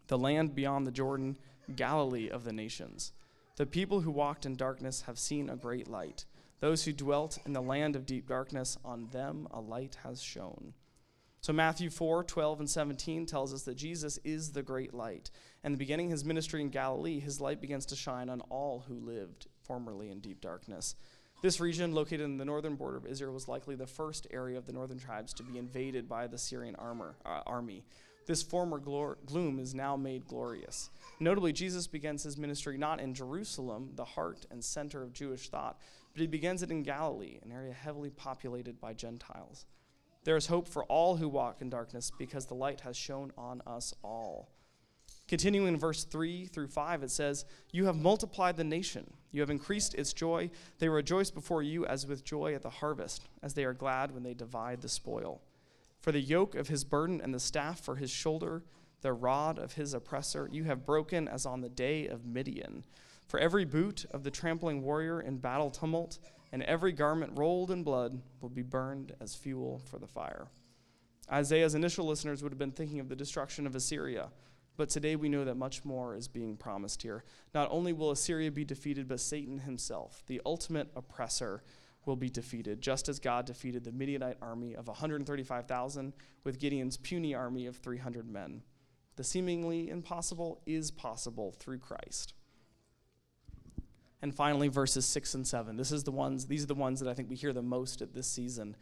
the 0.08 0.18
land 0.18 0.56
beyond 0.56 0.84
the 0.84 0.90
Jordan, 0.92 1.36
Galilee 1.76 2.28
of 2.28 2.44
the 2.44 2.52
nations. 2.52 3.12
The 3.56 3.66
people 3.66 4.00
who 4.00 4.10
walked 4.10 4.46
in 4.46 4.56
darkness 4.56 5.02
have 5.02 5.18
seen 5.18 5.50
a 5.50 5.56
great 5.56 5.88
light. 5.88 6.24
Those 6.60 6.84
who 6.84 6.92
dwelt 6.92 7.38
in 7.46 7.52
the 7.52 7.62
land 7.62 7.96
of 7.96 8.06
deep 8.06 8.28
darkness, 8.28 8.78
on 8.84 9.08
them 9.12 9.48
a 9.50 9.60
light 9.60 9.96
has 10.02 10.22
shone. 10.22 10.74
So, 11.42 11.54
Matthew 11.54 11.88
4 11.88 12.24
12 12.24 12.60
and 12.60 12.70
17 12.70 13.24
tells 13.24 13.54
us 13.54 13.62
that 13.62 13.76
Jesus 13.76 14.18
is 14.24 14.52
the 14.52 14.62
great 14.62 14.92
light. 14.92 15.30
And 15.64 15.72
the 15.72 15.78
beginning 15.78 16.10
his 16.10 16.24
ministry 16.24 16.60
in 16.60 16.68
Galilee, 16.68 17.18
his 17.18 17.40
light 17.40 17.62
begins 17.62 17.86
to 17.86 17.96
shine 17.96 18.28
on 18.28 18.42
all 18.50 18.84
who 18.86 19.00
lived 19.00 19.46
formerly 19.62 20.10
in 20.10 20.20
deep 20.20 20.40
darkness. 20.42 20.94
This 21.42 21.58
region, 21.58 21.94
located 21.94 22.20
in 22.20 22.36
the 22.36 22.44
northern 22.44 22.76
border 22.76 22.98
of 22.98 23.06
Israel, 23.06 23.32
was 23.32 23.48
likely 23.48 23.74
the 23.74 23.86
first 23.86 24.26
area 24.30 24.58
of 24.58 24.66
the 24.66 24.74
northern 24.74 24.98
tribes 24.98 25.32
to 25.34 25.42
be 25.42 25.56
invaded 25.56 26.06
by 26.06 26.26
the 26.26 26.36
Syrian 26.36 26.76
armor, 26.76 27.16
uh, 27.24 27.40
army. 27.46 27.84
This 28.30 28.44
former 28.44 28.78
gloom 28.78 29.58
is 29.58 29.74
now 29.74 29.96
made 29.96 30.24
glorious. 30.28 30.90
Notably, 31.18 31.52
Jesus 31.52 31.88
begins 31.88 32.22
his 32.22 32.38
ministry 32.38 32.78
not 32.78 33.00
in 33.00 33.12
Jerusalem, 33.12 33.90
the 33.96 34.04
heart 34.04 34.46
and 34.52 34.64
center 34.64 35.02
of 35.02 35.12
Jewish 35.12 35.48
thought, 35.48 35.80
but 36.12 36.20
he 36.20 36.28
begins 36.28 36.62
it 36.62 36.70
in 36.70 36.84
Galilee, 36.84 37.40
an 37.42 37.50
area 37.50 37.72
heavily 37.72 38.10
populated 38.10 38.80
by 38.80 38.94
Gentiles. 38.94 39.64
There 40.22 40.36
is 40.36 40.46
hope 40.46 40.68
for 40.68 40.84
all 40.84 41.16
who 41.16 41.28
walk 41.28 41.60
in 41.60 41.70
darkness 41.70 42.12
because 42.20 42.46
the 42.46 42.54
light 42.54 42.82
has 42.82 42.96
shone 42.96 43.32
on 43.36 43.62
us 43.66 43.92
all. 44.04 44.48
Continuing 45.26 45.66
in 45.66 45.76
verse 45.76 46.04
3 46.04 46.46
through 46.46 46.68
5, 46.68 47.02
it 47.02 47.10
says, 47.10 47.44
You 47.72 47.86
have 47.86 47.96
multiplied 47.96 48.56
the 48.56 48.62
nation. 48.62 49.12
You 49.32 49.40
have 49.40 49.50
increased 49.50 49.96
its 49.96 50.12
joy. 50.12 50.52
They 50.78 50.88
rejoice 50.88 51.32
before 51.32 51.64
you 51.64 51.84
as 51.84 52.06
with 52.06 52.24
joy 52.24 52.54
at 52.54 52.62
the 52.62 52.70
harvest, 52.70 53.24
as 53.42 53.54
they 53.54 53.64
are 53.64 53.74
glad 53.74 54.14
when 54.14 54.22
they 54.22 54.34
divide 54.34 54.82
the 54.82 54.88
spoil. 54.88 55.40
For 56.00 56.12
the 56.12 56.20
yoke 56.20 56.54
of 56.54 56.68
his 56.68 56.84
burden 56.84 57.20
and 57.20 57.34
the 57.34 57.40
staff 57.40 57.80
for 57.80 57.96
his 57.96 58.10
shoulder, 58.10 58.64
the 59.02 59.12
rod 59.12 59.58
of 59.58 59.74
his 59.74 59.94
oppressor, 59.94 60.48
you 60.50 60.64
have 60.64 60.86
broken 60.86 61.28
as 61.28 61.46
on 61.46 61.60
the 61.60 61.68
day 61.68 62.06
of 62.06 62.24
Midian. 62.24 62.84
For 63.26 63.38
every 63.38 63.64
boot 63.64 64.06
of 64.10 64.24
the 64.24 64.30
trampling 64.30 64.82
warrior 64.82 65.20
in 65.20 65.38
battle 65.38 65.70
tumult, 65.70 66.18
and 66.52 66.62
every 66.64 66.92
garment 66.92 67.38
rolled 67.38 67.70
in 67.70 67.84
blood 67.84 68.20
will 68.40 68.48
be 68.48 68.62
burned 68.62 69.12
as 69.20 69.34
fuel 69.34 69.80
for 69.84 69.98
the 69.98 70.06
fire. 70.06 70.48
Isaiah's 71.30 71.74
initial 71.74 72.06
listeners 72.06 72.42
would 72.42 72.50
have 72.50 72.58
been 72.58 72.72
thinking 72.72 72.98
of 72.98 73.08
the 73.08 73.14
destruction 73.14 73.66
of 73.66 73.76
Assyria, 73.76 74.30
but 74.76 74.88
today 74.88 75.14
we 75.14 75.28
know 75.28 75.44
that 75.44 75.56
much 75.56 75.84
more 75.84 76.16
is 76.16 76.26
being 76.26 76.56
promised 76.56 77.02
here. 77.02 77.22
Not 77.54 77.68
only 77.70 77.92
will 77.92 78.10
Assyria 78.10 78.50
be 78.50 78.64
defeated, 78.64 79.06
but 79.06 79.20
Satan 79.20 79.60
himself, 79.60 80.22
the 80.26 80.40
ultimate 80.44 80.88
oppressor, 80.96 81.62
will 82.06 82.16
be 82.16 82.30
defeated, 82.30 82.80
just 82.80 83.08
as 83.08 83.18
God 83.18 83.46
defeated 83.46 83.84
the 83.84 83.92
Midianite 83.92 84.38
army 84.40 84.74
of 84.74 84.88
135,000 84.88 86.12
with 86.44 86.58
Gideon's 86.58 86.96
puny 86.96 87.34
army 87.34 87.66
of 87.66 87.76
300 87.76 88.28
men. 88.28 88.62
The 89.16 89.24
seemingly 89.24 89.90
impossible 89.90 90.62
is 90.66 90.90
possible 90.90 91.52
through 91.58 91.78
Christ. 91.78 92.34
And 94.22 94.34
finally, 94.34 94.68
verses 94.68 95.06
6 95.06 95.34
and 95.34 95.46
7. 95.46 95.76
This 95.76 95.92
is 95.92 96.04
the 96.04 96.10
ones, 96.10 96.46
these 96.46 96.64
are 96.64 96.68
the 96.68 96.74
ones 96.74 97.00
that 97.00 97.08
I 97.08 97.14
think 97.14 97.30
we 97.30 97.36
hear 97.36 97.52
the 97.52 97.62
most 97.62 98.02
at 98.02 98.14
this 98.14 98.26
season. 98.26 98.76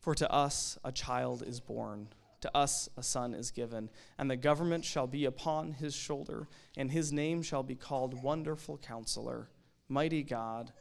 For 0.00 0.14
to 0.14 0.30
us 0.30 0.78
a 0.84 0.92
child 0.92 1.42
is 1.44 1.60
born, 1.60 2.08
to 2.40 2.56
us 2.56 2.88
a 2.96 3.02
son 3.02 3.34
is 3.34 3.50
given, 3.50 3.90
and 4.18 4.30
the 4.30 4.36
government 4.36 4.84
shall 4.84 5.06
be 5.06 5.24
upon 5.24 5.72
his 5.72 5.94
shoulder, 5.94 6.48
and 6.76 6.90
his 6.90 7.12
name 7.12 7.42
shall 7.42 7.62
be 7.62 7.74
called 7.74 8.22
Wonderful 8.22 8.78
Counselor, 8.78 9.48
Mighty 9.88 10.22
God, 10.22 10.72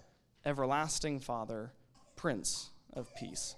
Everlasting 0.45 1.19
Father, 1.19 1.71
Prince 2.15 2.69
of 2.93 3.13
Peace. 3.15 3.55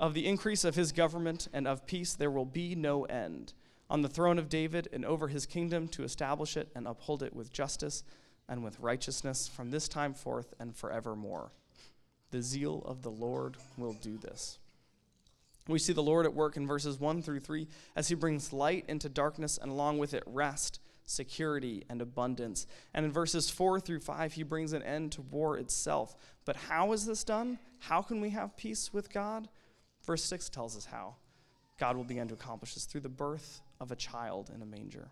Of 0.00 0.14
the 0.14 0.26
increase 0.26 0.64
of 0.64 0.74
his 0.74 0.90
government 0.90 1.46
and 1.52 1.68
of 1.68 1.86
peace 1.86 2.14
there 2.14 2.30
will 2.30 2.44
be 2.44 2.74
no 2.74 3.04
end. 3.04 3.52
On 3.88 4.02
the 4.02 4.08
throne 4.08 4.38
of 4.40 4.48
David 4.48 4.88
and 4.92 5.04
over 5.04 5.28
his 5.28 5.46
kingdom 5.46 5.86
to 5.88 6.02
establish 6.02 6.56
it 6.56 6.70
and 6.74 6.88
uphold 6.88 7.22
it 7.22 7.36
with 7.36 7.52
justice 7.52 8.02
and 8.48 8.64
with 8.64 8.80
righteousness 8.80 9.46
from 9.46 9.70
this 9.70 9.86
time 9.86 10.12
forth 10.12 10.52
and 10.58 10.74
forevermore. 10.74 11.52
The 12.32 12.42
zeal 12.42 12.82
of 12.84 13.02
the 13.02 13.12
Lord 13.12 13.56
will 13.76 13.92
do 13.92 14.18
this. 14.18 14.58
We 15.68 15.78
see 15.78 15.92
the 15.92 16.02
Lord 16.02 16.26
at 16.26 16.34
work 16.34 16.56
in 16.56 16.66
verses 16.66 16.98
1 16.98 17.22
through 17.22 17.40
3 17.40 17.68
as 17.94 18.08
he 18.08 18.16
brings 18.16 18.52
light 18.52 18.84
into 18.88 19.08
darkness 19.08 19.56
and 19.56 19.70
along 19.70 19.98
with 19.98 20.12
it 20.12 20.24
rest, 20.26 20.80
security, 21.04 21.84
and 21.88 22.00
abundance. 22.00 22.66
And 22.92 23.04
in 23.04 23.12
verses 23.12 23.50
4 23.50 23.80
through 23.80 24.00
5, 24.00 24.32
he 24.32 24.42
brings 24.42 24.72
an 24.72 24.82
end 24.82 25.12
to 25.12 25.22
war 25.22 25.58
itself. 25.58 26.16
But 26.44 26.56
how 26.56 26.92
is 26.92 27.06
this 27.06 27.24
done? 27.24 27.58
How 27.80 28.02
can 28.02 28.20
we 28.20 28.30
have 28.30 28.56
peace 28.56 28.92
with 28.92 29.12
God? 29.12 29.48
Verse 30.06 30.24
6 30.24 30.48
tells 30.48 30.76
us 30.76 30.86
how. 30.86 31.16
God 31.78 31.96
will 31.96 32.04
begin 32.04 32.28
to 32.28 32.34
accomplish 32.34 32.74
this 32.74 32.84
through 32.84 33.00
the 33.02 33.08
birth 33.08 33.60
of 33.80 33.90
a 33.90 33.96
child 33.96 34.50
in 34.54 34.62
a 34.62 34.66
manger. 34.66 35.08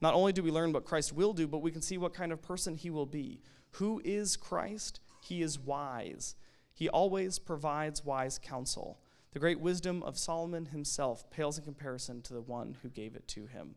Not 0.00 0.14
only 0.14 0.32
do 0.32 0.42
we 0.42 0.50
learn 0.50 0.72
what 0.72 0.84
Christ 0.84 1.12
will 1.12 1.32
do, 1.32 1.46
but 1.46 1.62
we 1.62 1.70
can 1.70 1.82
see 1.82 1.98
what 1.98 2.14
kind 2.14 2.32
of 2.32 2.42
person 2.42 2.74
he 2.74 2.90
will 2.90 3.06
be. 3.06 3.40
Who 3.72 4.00
is 4.04 4.36
Christ? 4.36 5.00
He 5.20 5.42
is 5.42 5.58
wise. 5.58 6.36
He 6.74 6.88
always 6.88 7.38
provides 7.38 8.04
wise 8.04 8.38
counsel. 8.38 8.98
The 9.32 9.38
great 9.38 9.60
wisdom 9.60 10.02
of 10.02 10.18
Solomon 10.18 10.66
himself 10.66 11.28
pales 11.30 11.58
in 11.58 11.64
comparison 11.64 12.22
to 12.22 12.34
the 12.34 12.40
one 12.40 12.76
who 12.82 12.88
gave 12.88 13.16
it 13.16 13.26
to 13.28 13.46
him. 13.46 13.74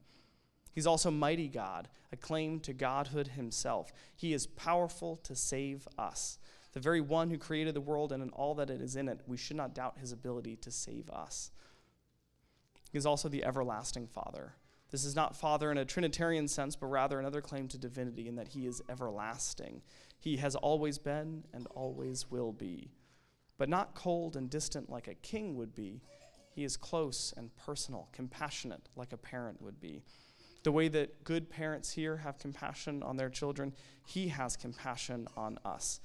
He's 0.78 0.86
also 0.86 1.10
mighty 1.10 1.48
God, 1.48 1.88
acclaimed 2.12 2.62
to 2.66 2.72
godhood 2.72 3.30
himself. 3.30 3.92
He 4.16 4.32
is 4.32 4.46
powerful 4.46 5.16
to 5.24 5.36
save 5.36 5.88
us. 5.98 6.38
The 6.74 6.80
very 6.80 7.02
one 7.02 7.32
who 7.32 7.40
created 7.40 7.74
the 7.74 7.82
world 7.82 8.12
and 8.12 8.22
in 8.22 8.30
all 8.30 8.54
that 8.54 8.70
it 8.70 8.80
is 8.80 8.96
in 8.96 9.10
it, 9.10 9.22
we 9.26 9.38
should 9.38 9.58
not 9.58 9.74
doubt 9.74 9.98
his 9.98 10.12
ability 10.12 10.56
to 10.58 10.70
save 10.70 11.10
us. 11.10 11.50
He 12.92 12.98
is 13.00 13.08
also 13.08 13.28
the 13.28 13.44
everlasting 13.44 14.06
Father. 14.06 14.54
This 14.92 15.04
is 15.04 15.16
not 15.16 15.36
Father 15.36 15.72
in 15.72 15.80
a 15.80 15.84
Trinitarian 15.84 16.48
sense, 16.48 16.76
but 16.76 16.92
rather 16.92 17.20
another 17.20 17.42
claim 17.42 17.68
to 17.70 17.80
divinity 17.80 18.28
in 18.28 18.36
that 18.36 18.50
he 18.50 18.68
is 18.68 18.84
everlasting. 18.88 19.82
He 20.20 20.38
has 20.38 20.56
always 20.56 21.00
been 21.00 21.44
and 21.56 21.66
always 21.72 22.30
will 22.30 22.52
be. 22.52 22.92
But 23.58 23.68
not 23.68 23.96
cold 23.96 24.36
and 24.36 24.48
distant 24.48 24.92
like 24.92 25.08
a 25.08 25.16
king 25.16 25.56
would 25.56 25.74
be. 25.74 26.04
He 26.52 26.64
is 26.64 26.78
close 26.78 27.34
and 27.36 27.50
personal, 27.56 28.10
compassionate 28.12 28.90
like 28.96 29.12
a 29.12 29.18
parent 29.18 29.60
would 29.60 29.80
be. 29.80 30.04
The 30.64 30.72
way 30.72 30.88
that 30.90 31.24
good 31.24 31.50
parents 31.50 31.92
here 31.92 32.18
have 32.18 32.40
compassion 32.40 33.04
on 33.04 33.18
their 33.18 33.30
children, 33.30 33.74
he 34.06 34.30
has 34.30 34.58
compassion 34.58 35.28
on 35.38 35.60
us. 35.64 36.02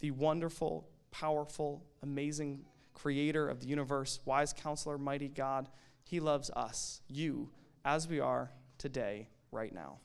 The 0.00 0.10
wonderful, 0.10 0.88
powerful, 1.10 1.84
amazing 2.02 2.64
creator 2.94 3.48
of 3.48 3.60
the 3.60 3.66
universe, 3.66 4.20
wise 4.24 4.52
counselor, 4.52 4.98
mighty 4.98 5.28
God, 5.28 5.68
he 6.04 6.20
loves 6.20 6.50
us, 6.50 7.00
you, 7.08 7.50
as 7.84 8.08
we 8.08 8.20
are 8.20 8.50
today, 8.78 9.28
right 9.50 9.72
now. 9.72 9.98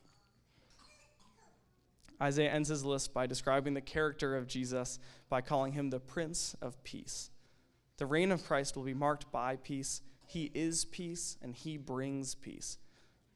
Isaiah 2.21 2.51
ends 2.51 2.69
his 2.69 2.83
list 2.83 3.13
by 3.13 3.27
describing 3.27 3.73
the 3.73 3.81
character 3.81 4.35
of 4.35 4.47
Jesus 4.47 4.99
by 5.29 5.41
calling 5.41 5.73
him 5.73 5.89
the 5.89 5.99
Prince 5.99 6.55
of 6.61 6.83
Peace. 6.83 7.29
The 7.97 8.05
reign 8.05 8.31
of 8.31 8.45
Christ 8.45 8.75
will 8.75 8.83
be 8.83 8.93
marked 8.93 9.31
by 9.31 9.55
peace. 9.57 10.01
He 10.25 10.51
is 10.53 10.85
peace, 10.85 11.37
and 11.41 11.55
he 11.55 11.77
brings 11.77 12.35
peace. 12.35 12.77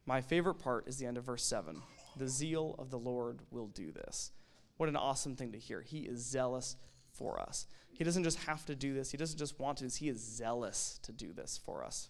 My 0.05 0.21
favorite 0.21 0.55
part 0.55 0.87
is 0.87 0.97
the 0.97 1.05
end 1.05 1.17
of 1.17 1.25
verse 1.25 1.43
7. 1.43 1.81
The 2.17 2.27
zeal 2.27 2.75
of 2.79 2.89
the 2.89 2.99
Lord 2.99 3.41
will 3.51 3.67
do 3.67 3.91
this. 3.91 4.31
What 4.77 4.89
an 4.89 4.95
awesome 4.95 5.35
thing 5.35 5.51
to 5.51 5.59
hear. 5.59 5.81
He 5.81 5.99
is 5.99 6.25
zealous 6.25 6.75
for 7.13 7.39
us. 7.39 7.67
He 7.93 8.03
doesn't 8.03 8.23
just 8.23 8.39
have 8.39 8.65
to 8.65 8.75
do 8.75 8.93
this, 8.93 9.11
he 9.11 9.17
doesn't 9.17 9.37
just 9.37 9.59
want 9.59 9.77
to, 9.79 9.87
he 9.87 10.09
is 10.09 10.19
zealous 10.19 10.99
to 11.03 11.11
do 11.11 11.33
this 11.33 11.59
for 11.63 11.83
us. 11.83 12.09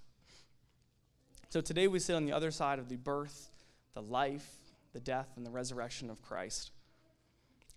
So 1.49 1.59
today 1.59 1.87
we 1.87 1.99
sit 1.99 2.15
on 2.15 2.25
the 2.25 2.31
other 2.31 2.51
side 2.51 2.79
of 2.79 2.87
the 2.87 2.95
birth, 2.95 3.49
the 3.93 4.01
life, 4.01 4.47
the 4.93 5.01
death, 5.01 5.33
and 5.35 5.45
the 5.45 5.51
resurrection 5.51 6.09
of 6.09 6.21
Christ. 6.21 6.71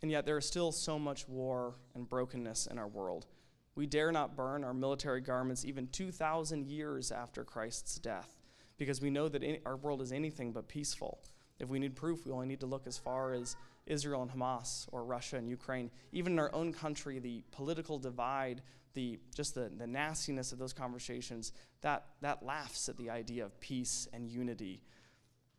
And 0.01 0.13
yet 0.13 0.27
there 0.27 0.39
is 0.39 0.47
still 0.47 0.71
so 0.71 0.97
much 0.97 1.29
war 1.29 1.75
and 1.95 2.09
brokenness 2.09 2.67
in 2.67 2.79
our 2.79 2.87
world. 2.87 3.27
We 3.75 3.87
dare 3.87 4.13
not 4.13 4.37
burn 4.37 4.63
our 4.63 4.75
military 4.75 5.21
garments 5.21 5.65
even 5.65 5.89
2,000 5.89 6.69
years 6.69 7.11
after 7.11 7.43
Christ's 7.43 7.99
death 7.99 8.37
because 8.77 9.01
we 9.01 9.11
know 9.11 9.29
that 9.29 9.43
our 9.65 9.77
world 9.77 10.03
is 10.03 10.13
anything 10.13 10.53
but 10.53 10.69
peaceful. 10.69 11.21
If 11.59 11.69
we 11.69 11.79
need 11.79 11.95
proof, 11.95 12.27
we 12.27 12.33
only 12.33 12.47
need 12.47 12.61
to 12.61 12.67
look 12.67 12.87
as 12.87 12.99
far 12.99 13.33
as 13.33 13.57
Israel 13.87 14.23
and 14.23 14.31
Hamas 14.31 14.87
or 14.93 15.05
Russia 15.05 15.37
and 15.37 15.49
Ukraine. 15.49 15.91
Even 16.13 16.33
in 16.33 16.39
our 16.39 16.55
own 16.55 16.73
country, 16.73 17.19
the 17.19 17.43
political 17.53 17.99
divide 17.99 18.63
the 18.95 19.19
just 19.35 19.55
the, 19.55 19.71
the 19.77 19.87
nastiness 19.87 20.53
of 20.53 20.59
those 20.59 20.73
conversations, 20.73 21.53
that, 21.81 22.05
that 22.21 22.45
laughs 22.45 22.89
at 22.89 22.97
the 22.97 23.11
idea 23.11 23.45
of 23.45 23.59
peace 23.61 24.09
and 24.13 24.29
unity. 24.29 24.83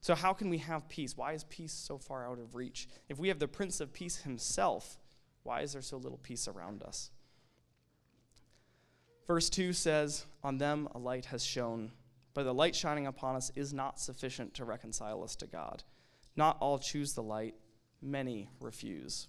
So, 0.02 0.16
how 0.16 0.34
can 0.34 0.50
we 0.50 0.60
have 0.60 0.88
peace? 0.88 1.18
Why 1.18 1.34
is 1.34 1.44
peace 1.46 1.74
so 1.74 1.98
far 1.98 2.30
out 2.30 2.40
of 2.40 2.56
reach? 2.56 2.88
If 3.10 3.20
we 3.20 3.28
have 3.28 3.40
the 3.40 3.48
Prince 3.48 3.82
of 3.82 3.92
Peace 3.92 4.18
himself, 4.18 5.00
why 5.44 5.62
is 5.62 5.74
there 5.74 5.82
so 5.82 5.98
little 5.98 6.20
peace 6.20 6.48
around 6.48 6.84
us? 6.84 7.10
Verse 9.28 9.50
2 9.50 9.74
says, 9.74 10.26
On 10.44 10.58
them 10.58 10.88
a 10.94 11.00
light 11.00 11.26
has 11.26 11.44
shone, 11.44 11.92
but 12.36 12.44
the 12.44 12.54
light 12.54 12.76
shining 12.76 13.08
upon 13.08 13.36
us 13.36 13.50
is 13.56 13.74
not 13.74 14.00
sufficient 14.00 14.54
to 14.54 14.66
reconcile 14.66 15.24
us 15.24 15.36
to 15.38 15.48
God. 15.48 15.84
Not 16.36 16.58
all 16.60 16.78
choose 16.78 17.14
the 17.14 17.24
light, 17.24 17.56
many 18.02 18.50
refuse. 18.60 19.28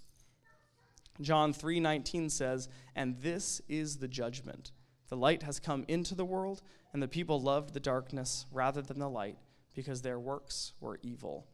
John 1.20 1.54
3:19 1.54 2.28
says, 2.28 2.68
"And 2.94 3.22
this 3.22 3.62
is 3.68 3.98
the 3.98 4.08
judgment. 4.08 4.72
The 5.08 5.16
light 5.16 5.44
has 5.44 5.60
come 5.60 5.84
into 5.88 6.14
the 6.14 6.24
world, 6.24 6.62
and 6.92 7.00
the 7.00 7.08
people 7.08 7.40
loved 7.40 7.72
the 7.72 7.80
darkness 7.80 8.44
rather 8.50 8.82
than 8.82 8.98
the 8.98 9.08
light, 9.08 9.38
because 9.72 10.02
their 10.02 10.18
works 10.18 10.72
were 10.80 10.98
evil. 11.02 11.46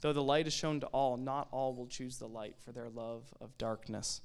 Though 0.00 0.14
the 0.14 0.22
light 0.22 0.46
is 0.46 0.54
shown 0.54 0.80
to 0.80 0.86
all, 0.88 1.16
not 1.16 1.48
all 1.52 1.74
will 1.74 1.86
choose 1.86 2.18
the 2.18 2.28
light 2.28 2.58
for 2.58 2.72
their 2.72 2.88
love 2.88 3.32
of 3.40 3.56
darkness." 3.58 4.22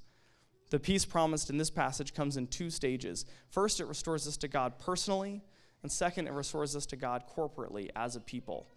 The 0.69 0.79
peace 0.79 1.03
promised 1.03 1.49
in 1.49 1.57
this 1.57 1.71
passage 1.71 2.13
comes 2.13 2.37
in 2.37 2.47
two 2.47 2.69
stages. 2.69 3.25
First, 3.49 3.79
it 3.79 3.85
restores 3.85 4.27
us 4.27 4.37
to 4.37 4.47
God 4.47 4.79
personally, 4.79 5.43
and 5.81 5.91
second, 5.91 6.27
it 6.27 6.33
restores 6.33 6.75
us 6.75 6.85
to 6.87 6.95
God 6.95 7.23
corporately 7.35 7.89
as 7.95 8.15
a 8.15 8.19
people. 8.19 8.67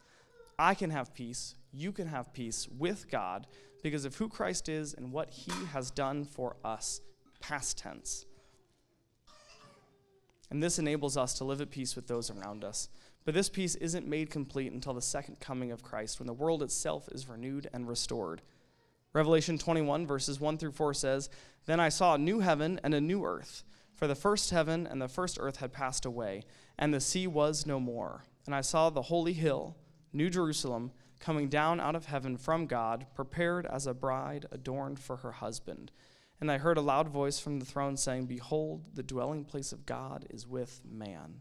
I 0.59 0.75
can 0.75 0.91
have 0.91 1.15
peace, 1.15 1.57
you 1.73 1.93
can 1.93 2.07
have 2.09 2.33
peace 2.33 2.69
with 2.79 3.11
God 3.11 3.47
because 3.83 4.05
of 4.05 4.17
who 4.17 4.29
Christ 4.29 4.69
is 4.69 4.95
and 4.95 5.11
what 5.11 5.31
he 5.31 5.53
has 5.73 5.91
done 5.91 6.25
for 6.25 6.57
us, 6.65 7.01
past 7.41 7.79
tense. 7.79 8.27
And 10.51 10.63
this 10.63 10.79
enables 10.79 11.17
us 11.17 11.35
to 11.35 11.45
live 11.45 11.61
at 11.61 11.71
peace 11.71 11.97
with 11.97 12.07
those 12.07 12.31
around 12.31 12.63
us. 12.63 12.89
But 13.25 13.35
this 13.35 13.49
peace 13.49 13.75
isn't 13.77 14.07
made 14.07 14.31
complete 14.31 14.73
until 14.73 14.93
the 14.93 15.01
second 15.01 15.41
coming 15.41 15.73
of 15.73 15.83
Christ, 15.83 16.19
when 16.19 16.27
the 16.27 16.33
world 16.33 16.63
itself 16.63 17.09
is 17.13 17.29
renewed 17.29 17.69
and 17.73 17.89
restored. 17.89 18.43
Revelation 19.13 19.59
21, 19.59 20.07
verses 20.07 20.41
1 20.41 20.59
through 20.59 20.73
4 20.73 20.95
says, 20.95 21.31
Then 21.67 21.81
I 21.81 21.89
saw 21.89 22.15
a 22.15 22.19
new 22.19 22.41
heaven 22.41 22.81
and 22.83 22.95
a 22.95 23.01
new 23.01 23.25
earth, 23.25 23.65
for 24.03 24.09
the 24.09 24.17
first 24.17 24.51
heaven 24.51 24.85
and 24.85 25.01
the 25.01 25.07
first 25.07 25.39
earth 25.41 25.59
had 25.59 25.73
passed 25.73 26.05
away, 26.05 26.43
and 26.77 26.93
the 26.93 27.01
sea 27.01 27.29
was 27.29 27.67
no 27.67 27.79
more. 27.79 28.25
And 28.47 28.53
I 28.53 28.61
saw 28.61 28.91
the 28.91 29.03
holy 29.03 29.33
hill, 29.33 29.77
New 30.13 30.29
Jerusalem, 30.29 30.91
coming 31.21 31.49
down 31.49 31.79
out 31.79 31.95
of 31.95 32.07
heaven 32.07 32.37
from 32.37 32.67
God, 32.67 33.07
prepared 33.15 33.65
as 33.65 33.87
a 33.87 33.95
bride 33.95 34.45
adorned 34.51 34.99
for 34.99 35.19
her 35.19 35.31
husband. 35.31 35.93
And 36.41 36.51
I 36.51 36.59
heard 36.59 36.79
a 36.79 36.81
loud 36.81 37.11
voice 37.11 37.39
from 37.39 37.61
the 37.61 37.65
throne 37.65 37.97
saying, 37.97 38.27
Behold, 38.27 38.87
the 38.93 39.05
dwelling 39.05 39.45
place 39.45 39.71
of 39.71 39.87
God 39.87 40.27
is 40.31 40.49
with 40.49 40.81
man. 40.85 41.37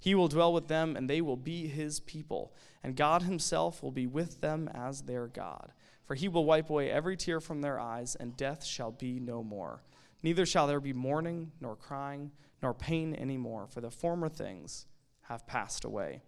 He 0.00 0.14
will 0.14 0.28
dwell 0.28 0.52
with 0.52 0.68
them, 0.68 0.94
and 0.94 1.10
they 1.10 1.20
will 1.20 1.36
be 1.36 1.66
his 1.66 1.98
people, 1.98 2.54
and 2.84 2.94
God 2.94 3.22
himself 3.22 3.82
will 3.82 3.90
be 3.90 4.06
with 4.06 4.40
them 4.40 4.70
as 4.72 5.02
their 5.02 5.26
God. 5.26 5.72
For 6.04 6.14
he 6.14 6.28
will 6.28 6.44
wipe 6.44 6.70
away 6.70 6.92
every 6.92 7.16
tear 7.16 7.40
from 7.40 7.60
their 7.60 7.80
eyes, 7.80 8.14
and 8.14 8.36
death 8.36 8.64
shall 8.64 8.92
be 8.92 9.18
no 9.18 9.42
more. 9.42 9.82
Neither 10.24 10.46
shall 10.46 10.66
there 10.66 10.80
be 10.80 10.94
mourning, 10.94 11.52
nor 11.60 11.76
crying, 11.76 12.30
nor 12.62 12.72
pain 12.72 13.14
any 13.14 13.36
more, 13.36 13.66
for 13.66 13.82
the 13.82 13.90
former 13.90 14.30
things 14.30 14.86
have 15.24 15.46
passed 15.46 15.84
away. 15.84 16.22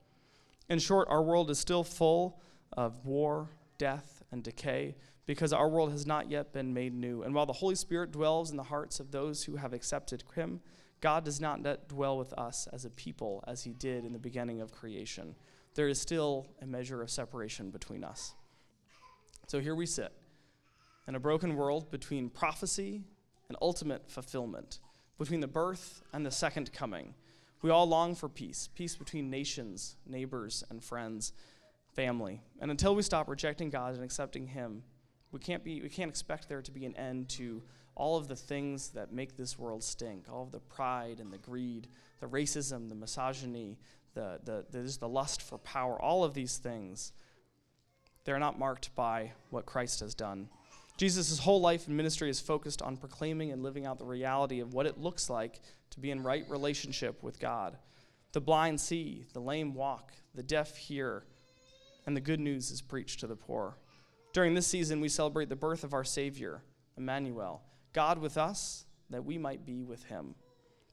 In 0.69 0.79
short, 0.79 1.09
our 1.09 1.23
world 1.23 1.51
is 1.51 1.59
still 1.59 1.83
full 1.83 2.43
of 2.77 3.07
war, 3.07 3.49
death, 3.79 4.23
and 4.31 4.45
decay 4.45 4.97
because 5.25 5.51
our 5.55 5.71
world 5.71 5.93
has 5.93 6.07
not 6.07 6.31
yet 6.31 6.53
been 6.53 6.75
made 6.75 6.93
new. 6.93 7.23
And 7.23 7.35
while 7.35 7.47
the 7.47 7.55
Holy 7.55 7.75
Spirit 7.75 8.13
dwells 8.13 8.51
in 8.51 8.59
the 8.59 8.65
hearts 8.65 9.01
of 9.01 9.13
those 9.13 9.45
who 9.45 9.57
have 9.57 9.73
accepted 9.73 10.23
him, 10.35 10.61
God 11.01 11.25
does 11.25 11.41
not 11.41 11.89
dwell 11.89 12.19
with 12.19 12.35
us 12.35 12.69
as 12.75 12.85
a 12.85 12.91
people 12.91 13.43
as 13.47 13.65
he 13.65 13.73
did 13.73 14.05
in 14.05 14.13
the 14.13 14.19
beginning 14.19 14.61
of 14.61 14.73
creation. 14.73 15.35
There 15.75 15.89
is 15.89 15.99
still 15.99 16.49
a 16.61 16.67
measure 16.67 17.01
of 17.01 17.09
separation 17.09 17.71
between 17.71 18.05
us. 18.05 18.35
So 19.47 19.59
here 19.59 19.75
we 19.75 19.87
sit 19.87 20.13
in 21.09 21.15
a 21.15 21.21
broken 21.21 21.57
world 21.57 21.91
between 21.91 22.29
prophecy 22.29 23.05
and 23.49 23.57
ultimate 23.61 24.11
fulfillment, 24.11 24.81
between 25.19 25.41
the 25.41 25.47
birth 25.47 26.03
and 26.13 26.27
the 26.27 26.31
second 26.31 26.73
coming. 26.73 27.15
We 27.63 27.71
all 27.71 27.87
long 27.87 28.15
for 28.15 28.29
peace 28.29 28.69
peace 28.75 28.97
between 28.97 29.31
nations, 29.31 29.97
neighbors, 30.07 30.63
and 30.71 30.83
friends, 30.83 31.33
family. 31.95 32.43
And 32.61 32.71
until 32.71 32.95
we 32.95 33.03
stop 33.03 33.29
rejecting 33.29 33.71
God 33.71 33.95
and 33.95 34.05
accepting 34.05 34.47
Him, 34.47 34.83
we 35.33 35.41
can't, 35.41 35.65
be, 35.65 35.81
we 35.83 35.89
can't 35.89 36.11
expect 36.11 36.49
there 36.49 36.63
to 36.63 36.71
be 36.71 36.85
an 36.87 36.97
end 36.97 37.29
to 37.31 37.63
all 37.97 38.17
of 38.17 38.29
the 38.29 38.37
things 38.37 38.91
that 38.91 39.13
make 39.13 39.37
this 39.37 39.59
world 39.59 39.83
stink 39.83 40.27
all 40.31 40.43
of 40.43 40.53
the 40.53 40.61
pride 40.61 41.19
and 41.19 41.33
the 41.33 41.39
greed, 41.39 41.89
the 42.21 42.27
racism, 42.27 42.89
the 42.89 42.95
misogyny, 42.95 43.79
the, 44.15 44.39
the, 44.45 44.65
the, 44.71 44.97
the 45.01 45.09
lust 45.09 45.43
for 45.43 45.59
power, 45.59 46.01
all 46.01 46.23
of 46.23 46.35
these 46.35 46.59
things. 46.59 47.13
They're 48.25 48.39
not 48.39 48.59
marked 48.59 48.95
by 48.95 49.33
what 49.51 49.67
Christ 49.67 50.01
has 50.01 50.15
done. 50.15 50.49
Jesus' 50.97 51.39
whole 51.39 51.61
life 51.61 51.87
and 51.87 51.97
ministry 51.97 52.31
is 52.31 52.41
focused 52.41 52.81
on 52.81 52.97
proclaiming 52.97 53.53
and 53.53 53.63
living 53.63 53.85
out 53.85 53.99
the 53.99 54.05
reality 54.05 54.61
of 54.61 54.73
what 54.73 54.87
it 54.87 54.99
looks 54.99 55.29
like 55.29 55.61
to 55.91 56.01
be 56.01 56.11
in 56.11 56.23
right 56.23 56.45
relationship 56.49 57.23
with 57.23 57.39
God. 57.39 57.77
The 58.33 58.41
blind 58.41 58.81
see, 58.81 59.27
the 59.33 59.41
lame 59.41 59.75
walk, 59.75 60.13
the 60.35 60.43
deaf 60.43 60.77
hear, 60.77 61.25
and 62.07 62.17
the 62.17 62.21
good 62.21 62.41
news 62.41 62.71
is 62.71 62.81
preached 62.81 63.21
to 63.21 63.27
the 63.27 63.37
poor. 63.37 63.77
During 64.33 64.55
this 64.55 64.67
season, 64.67 65.01
we 65.01 65.09
celebrate 65.09 65.49
the 65.49 65.57
birth 65.57 65.85
of 65.85 65.95
our 65.95 66.05
Savior, 66.05 66.63
Emmanuel, 66.97 67.63
God 67.93 68.19
with 68.19 68.37
us, 68.37 68.87
that 69.11 69.25
we 69.25 69.39
might 69.39 69.65
be 69.65 69.83
with 69.83 70.05
him. 70.05 70.35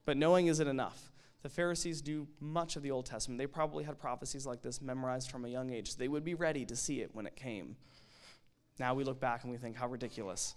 But 0.05 0.17
knowing 0.17 0.47
isn't 0.47 0.67
enough. 0.67 1.11
The 1.41 1.49
Pharisees 1.49 2.01
do 2.01 2.27
much 2.39 2.75
of 2.77 2.83
the 2.83 2.91
Old 2.91 3.05
Testament. 3.05 3.37
They 3.37 3.47
probably 3.47 3.83
had 3.83 3.99
prophecies 3.99 4.45
like 4.45 4.61
this 4.61 4.81
memorized 4.81 5.29
from 5.29 5.43
a 5.43 5.49
young 5.49 5.71
age. 5.71 5.97
They 5.97 6.07
would 6.07 6.23
be 6.23 6.35
ready 6.35 6.65
to 6.65 6.75
see 6.75 7.01
it 7.01 7.13
when 7.13 7.25
it 7.25 7.35
came. 7.35 7.75
Now 8.79 8.93
we 8.93 9.03
look 9.03 9.19
back 9.19 9.43
and 9.43 9.51
we 9.51 9.57
think, 9.57 9.75
how 9.75 9.87
ridiculous. 9.87 10.55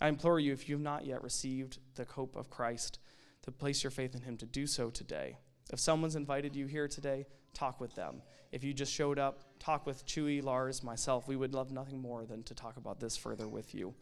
I 0.00 0.08
implore 0.08 0.40
you, 0.40 0.52
if 0.52 0.68
you 0.68 0.76
have 0.76 0.82
not 0.82 1.04
yet 1.04 1.22
received 1.22 1.78
the 1.94 2.04
hope 2.04 2.36
of 2.36 2.50
Christ, 2.50 2.98
to 3.42 3.50
place 3.50 3.82
your 3.82 3.90
faith 3.90 4.14
in 4.14 4.22
Him, 4.22 4.36
to 4.38 4.46
do 4.46 4.66
so 4.66 4.90
today. 4.90 5.36
If 5.72 5.78
someone's 5.78 6.16
invited 6.16 6.54
you 6.54 6.66
here 6.66 6.88
today, 6.88 7.26
talk 7.54 7.80
with 7.80 7.94
them. 7.94 8.22
If 8.52 8.64
you 8.64 8.72
just 8.72 8.92
showed 8.92 9.18
up, 9.18 9.44
talk 9.58 9.86
with 9.86 10.06
Chewy, 10.06 10.42
Lars, 10.42 10.82
myself. 10.82 11.28
We 11.28 11.36
would 11.36 11.54
love 11.54 11.70
nothing 11.70 12.00
more 12.00 12.24
than 12.24 12.42
to 12.44 12.54
talk 12.54 12.76
about 12.76 13.00
this 13.00 13.16
further 13.16 13.48
with 13.48 13.74
you. 13.74 13.94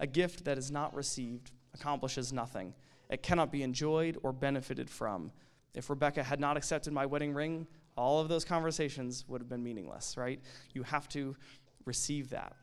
A 0.00 0.06
gift 0.06 0.44
that 0.44 0.58
is 0.58 0.70
not 0.70 0.94
received 0.94 1.52
accomplishes 1.74 2.32
nothing. 2.32 2.74
It 3.08 3.22
cannot 3.22 3.52
be 3.52 3.62
enjoyed 3.62 4.18
or 4.22 4.32
benefited 4.32 4.90
from. 4.90 5.30
If 5.74 5.90
Rebecca 5.90 6.22
had 6.22 6.40
not 6.40 6.56
accepted 6.56 6.92
my 6.92 7.06
wedding 7.06 7.32
ring, 7.32 7.66
all 7.96 8.20
of 8.20 8.28
those 8.28 8.44
conversations 8.44 9.24
would 9.28 9.40
have 9.40 9.48
been 9.48 9.62
meaningless, 9.62 10.16
right? 10.16 10.40
You 10.72 10.82
have 10.82 11.08
to 11.10 11.36
receive 11.84 12.30
that. 12.30 12.54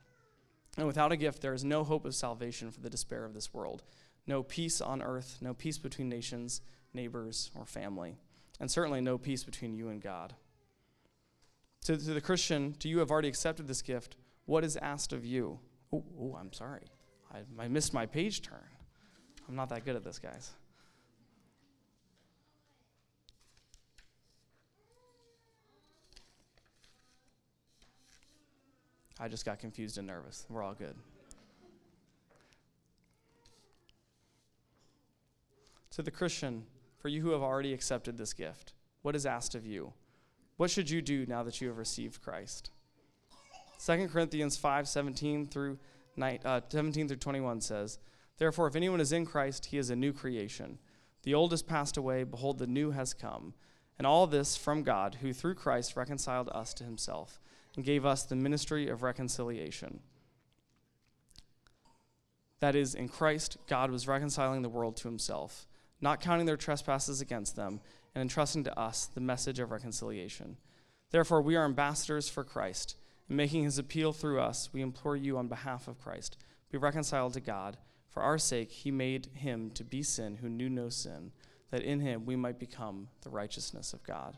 And 0.77 0.88
without 0.88 1.12
a 1.12 1.17
gift, 1.17 1.41
there 1.41 1.53
is 1.53 1.63
no 1.63 1.84
hope 1.84 2.05
of 2.05 2.15
salvation 2.15 2.71
for 2.71 2.79
the 2.79 2.89
despair 2.89 3.25
of 3.25 3.34
this 3.34 3.53
world. 3.53 3.84
No 4.25 4.43
peace 4.43 4.79
on 4.79 5.01
earth, 5.01 5.38
no 5.41 5.53
peace 5.53 5.77
between 5.77 6.07
nations, 6.07 6.62
neighbors, 6.93 7.51
or 7.55 7.65
family, 7.65 8.17
and 8.60 8.69
certainly 8.69 9.01
no 9.01 9.17
peace 9.17 9.43
between 9.43 9.73
you 9.73 9.89
and 9.89 10.01
God. 10.01 10.36
To, 11.86 11.97
to 11.97 12.13
the 12.13 12.21
Christian, 12.21 12.73
to 12.79 12.88
you 12.88 12.95
who 12.95 12.99
have 12.99 13.12
already 13.12 13.27
accepted 13.27 13.67
this 13.67 13.81
gift? 13.81 14.15
What 14.45 14.63
is 14.63 14.77
asked 14.77 15.13
of 15.13 15.25
you? 15.25 15.60
Oh, 15.91 16.38
I'm 16.39 16.53
sorry. 16.53 16.84
I, 17.34 17.39
I 17.60 17.67
missed 17.67 17.93
my 17.93 18.05
page 18.05 18.41
turn. 18.41 18.60
I'm 19.47 19.55
not 19.55 19.69
that 19.69 19.84
good 19.84 19.95
at 19.95 20.03
this, 20.03 20.19
guys. 20.19 20.51
I 29.21 29.27
just 29.27 29.45
got 29.45 29.60
confused 29.60 29.99
and 29.99 30.07
nervous. 30.07 30.47
We're 30.49 30.63
all 30.63 30.73
good. 30.73 30.95
To 35.91 36.01
the 36.01 36.10
Christian, 36.10 36.63
for 36.97 37.07
you 37.07 37.21
who 37.21 37.29
have 37.29 37.43
already 37.43 37.71
accepted 37.71 38.17
this 38.17 38.34
gift, 38.34 38.73
what 39.03 39.15
is 39.15 39.27
asked 39.27 39.53
of 39.53 39.63
you? 39.63 39.93
What 40.57 40.71
should 40.71 40.89
you 40.89 41.03
do 41.03 41.27
now 41.27 41.43
that 41.43 41.62
you 41.62 41.67
have 41.67 41.77
received 41.77 42.23
Christ? 42.23 42.71
2 43.86 44.07
Corinthians 44.07 44.57
5 44.57 44.88
17 44.88 45.45
through, 45.45 45.77
uh, 46.19 46.62
17 46.67 47.07
through 47.07 47.17
21 47.17 47.62
says, 47.62 47.99
Therefore, 48.39 48.65
if 48.65 48.75
anyone 48.75 48.99
is 48.99 49.12
in 49.12 49.27
Christ, 49.27 49.67
he 49.67 49.77
is 49.77 49.91
a 49.91 49.95
new 49.95 50.13
creation. 50.13 50.79
The 51.21 51.36
old 51.36 51.51
has 51.51 51.62
passed 51.62 51.95
away, 51.95 52.23
behold, 52.23 52.57
the 52.57 52.65
new 52.65 52.89
has 52.89 53.13
come. 53.13 53.53
And 53.99 54.07
all 54.07 54.25
this 54.25 54.57
from 54.57 54.81
God, 54.81 55.17
who 55.21 55.31
through 55.31 55.55
Christ 55.55 55.95
reconciled 55.95 56.49
us 56.49 56.73
to 56.73 56.84
himself 56.84 57.39
and 57.75 57.86
gave 57.86 58.05
us 58.05 58.23
the 58.23 58.36
ministry 58.36 58.89
of 58.89 59.03
reconciliation. 59.03 60.01
That 62.60 62.75
is, 62.75 62.93
in 62.93 63.10
Christ, 63.10 63.57
God 63.67 63.89
was 63.89 64.07
reconciling 64.07 64.62
the 64.62 64.69
world 64.69 64.95
to 64.97 65.07
himself, 65.07 65.67
not 65.99 66.21
counting 66.21 66.45
their 66.45 66.57
trespasses 66.57 67.21
against 67.21 67.55
them, 67.55 67.81
and 68.13 68.21
entrusting 68.21 68.63
to 68.65 68.79
us 68.79 69.05
the 69.05 69.21
message 69.21 69.60
of 69.60 69.71
reconciliation. 69.71 70.57
Therefore, 71.12 71.41
we 71.41 71.55
are 71.55 71.65
ambassadors 71.65 72.29
for 72.29 72.43
Christ, 72.43 72.97
and 73.27 73.38
making 73.38 73.63
his 73.63 73.77
appeal 73.77 74.13
through 74.13 74.39
us, 74.39 74.69
we 74.73 74.81
implore 74.81 75.15
you 75.15 75.38
on 75.38 75.47
behalf 75.47 75.88
of 75.88 75.99
Christ 75.99 76.38
be 76.71 76.77
reconciled 76.77 77.34
to 77.34 77.41
God. 77.41 77.77
For 78.10 78.23
our 78.23 78.38
sake, 78.38 78.71
he 78.71 78.91
made 78.91 79.27
him 79.34 79.71
to 79.71 79.84
be 79.84 80.03
sin 80.03 80.38
who 80.38 80.49
knew 80.49 80.69
no 80.69 80.89
sin, 80.89 81.31
that 81.69 81.84
in 81.84 81.99
him 81.99 82.25
we 82.25 82.36
might 82.36 82.60
become 82.60 83.10
the 83.21 83.29
righteousness 83.29 83.93
of 83.93 84.03
God. 84.03 84.38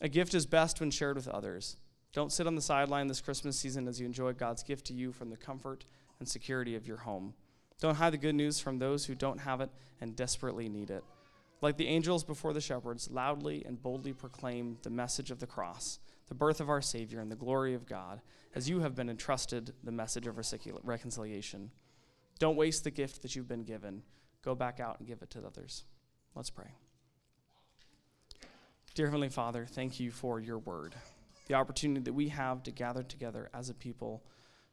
A 0.00 0.08
gift 0.08 0.34
is 0.34 0.46
best 0.46 0.80
when 0.80 0.90
shared 0.90 1.16
with 1.16 1.28
others 1.28 1.76
Don't 2.12 2.32
sit 2.32 2.46
on 2.46 2.54
the 2.54 2.62
sideline 2.62 3.06
this 3.06 3.20
Christmas 3.20 3.58
season 3.58 3.86
as 3.86 4.00
you 4.00 4.06
enjoy 4.06 4.32
God's 4.32 4.62
gift 4.62 4.86
to 4.86 4.94
you 4.94 5.12
from 5.12 5.30
the 5.30 5.36
comfort 5.36 5.84
and 6.18 6.28
security 6.28 6.74
of 6.74 6.86
your 6.86 6.96
home. 6.96 7.34
Don't 7.80 7.96
hide 7.96 8.12
the 8.12 8.18
good 8.18 8.34
news 8.34 8.58
from 8.58 8.78
those 8.78 9.04
who 9.04 9.14
don't 9.14 9.40
have 9.40 9.60
it 9.60 9.70
and 10.00 10.16
desperately 10.16 10.68
need 10.68 10.90
it. 10.90 11.04
Like 11.60 11.76
the 11.76 11.88
angels 11.88 12.24
before 12.24 12.52
the 12.52 12.60
shepherds, 12.60 13.10
loudly 13.10 13.64
and 13.64 13.82
boldly 13.82 14.12
proclaim 14.12 14.78
the 14.82 14.90
message 14.90 15.30
of 15.30 15.40
the 15.40 15.46
cross, 15.46 15.98
the 16.28 16.34
birth 16.34 16.60
of 16.60 16.68
our 16.68 16.80
Savior, 16.80 17.20
and 17.20 17.30
the 17.30 17.36
glory 17.36 17.74
of 17.74 17.86
God, 17.86 18.20
as 18.54 18.68
you 18.68 18.80
have 18.80 18.94
been 18.94 19.10
entrusted 19.10 19.72
the 19.82 19.92
message 19.92 20.26
of 20.26 20.38
reconciliation. 20.84 21.70
Don't 22.38 22.56
waste 22.56 22.84
the 22.84 22.90
gift 22.90 23.22
that 23.22 23.34
you've 23.34 23.48
been 23.48 23.64
given. 23.64 24.02
Go 24.42 24.54
back 24.54 24.80
out 24.80 24.98
and 24.98 25.08
give 25.08 25.22
it 25.22 25.30
to 25.30 25.44
others. 25.44 25.84
Let's 26.34 26.50
pray. 26.50 26.70
Dear 28.94 29.06
Heavenly 29.06 29.28
Father, 29.28 29.66
thank 29.68 30.00
you 30.00 30.10
for 30.10 30.40
your 30.40 30.58
word, 30.58 30.94
the 31.48 31.54
opportunity 31.54 32.00
that 32.00 32.12
we 32.12 32.28
have 32.28 32.62
to 32.62 32.70
gather 32.70 33.02
together 33.02 33.50
as 33.52 33.68
a 33.68 33.74
people, 33.74 34.22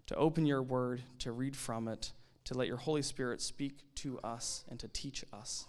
to 0.07 0.15
open 0.15 0.45
your 0.45 0.61
word, 0.61 1.01
to 1.19 1.31
read 1.31 1.55
from 1.55 1.88
it, 1.88 2.11
to 2.43 2.53
let 2.53 2.67
your 2.67 2.77
Holy 2.77 3.01
Spirit 3.01 3.41
speak 3.41 3.79
to 3.95 4.19
us 4.19 4.63
and 4.69 4.79
to 4.79 4.88
teach 4.88 5.25
us. 5.33 5.65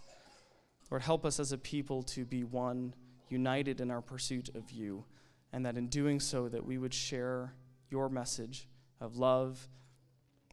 Lord, 0.91 1.03
help 1.03 1.25
us 1.25 1.41
as 1.41 1.53
a 1.53 1.59
people 1.59 2.03
to 2.03 2.25
be 2.25 2.45
one, 2.45 2.95
united 3.29 3.81
in 3.81 3.91
our 3.91 4.03
pursuit 4.03 4.51
of 4.55 4.71
you, 4.71 5.05
and 5.53 5.65
that 5.65 5.77
in 5.77 5.89
doing 5.89 6.21
so 6.21 6.49
that 6.49 6.67
we 6.67 6.77
would 6.77 6.95
share 6.95 7.55
your 7.91 8.09
message 8.09 8.69
of 9.01 9.17
love 9.17 9.69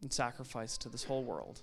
and 0.02 0.14
sacrifice 0.14 0.78
to 0.78 0.90
this 0.90 1.04
whole 1.04 1.24
world. 1.24 1.62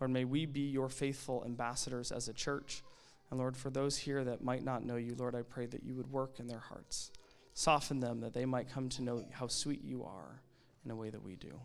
Lord, 0.00 0.10
may 0.10 0.24
we 0.24 0.46
be 0.46 0.62
your 0.62 0.88
faithful 0.88 1.44
ambassadors 1.46 2.10
as 2.10 2.28
a 2.28 2.32
church 2.32 2.82
and 3.30 3.40
Lord, 3.40 3.56
for 3.56 3.70
those 3.70 3.96
here 3.96 4.22
that 4.22 4.44
might 4.44 4.62
not 4.62 4.84
know 4.84 4.96
you, 4.96 5.16
Lord, 5.18 5.34
I 5.34 5.42
pray 5.42 5.66
that 5.66 5.82
you 5.82 5.94
would 5.96 6.10
work 6.12 6.38
in 6.38 6.46
their 6.46 6.60
hearts. 6.60 7.10
Soften 7.54 8.00
them 8.00 8.20
that 8.20 8.34
they 8.34 8.44
might 8.44 8.68
come 8.68 8.88
to 8.90 9.02
know 9.02 9.24
how 9.30 9.46
sweet 9.46 9.82
you 9.82 10.04
are 10.04 10.42
in 10.84 10.90
a 10.90 10.96
way 10.96 11.08
that 11.10 11.22
we 11.22 11.36
do. 11.36 11.60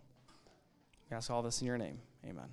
We 1.10 1.18
ask 1.18 1.32
all 1.32 1.42
this 1.42 1.62
in 1.62 1.68
your 1.68 1.80
name. 1.80 2.00
Amen. 2.24 2.50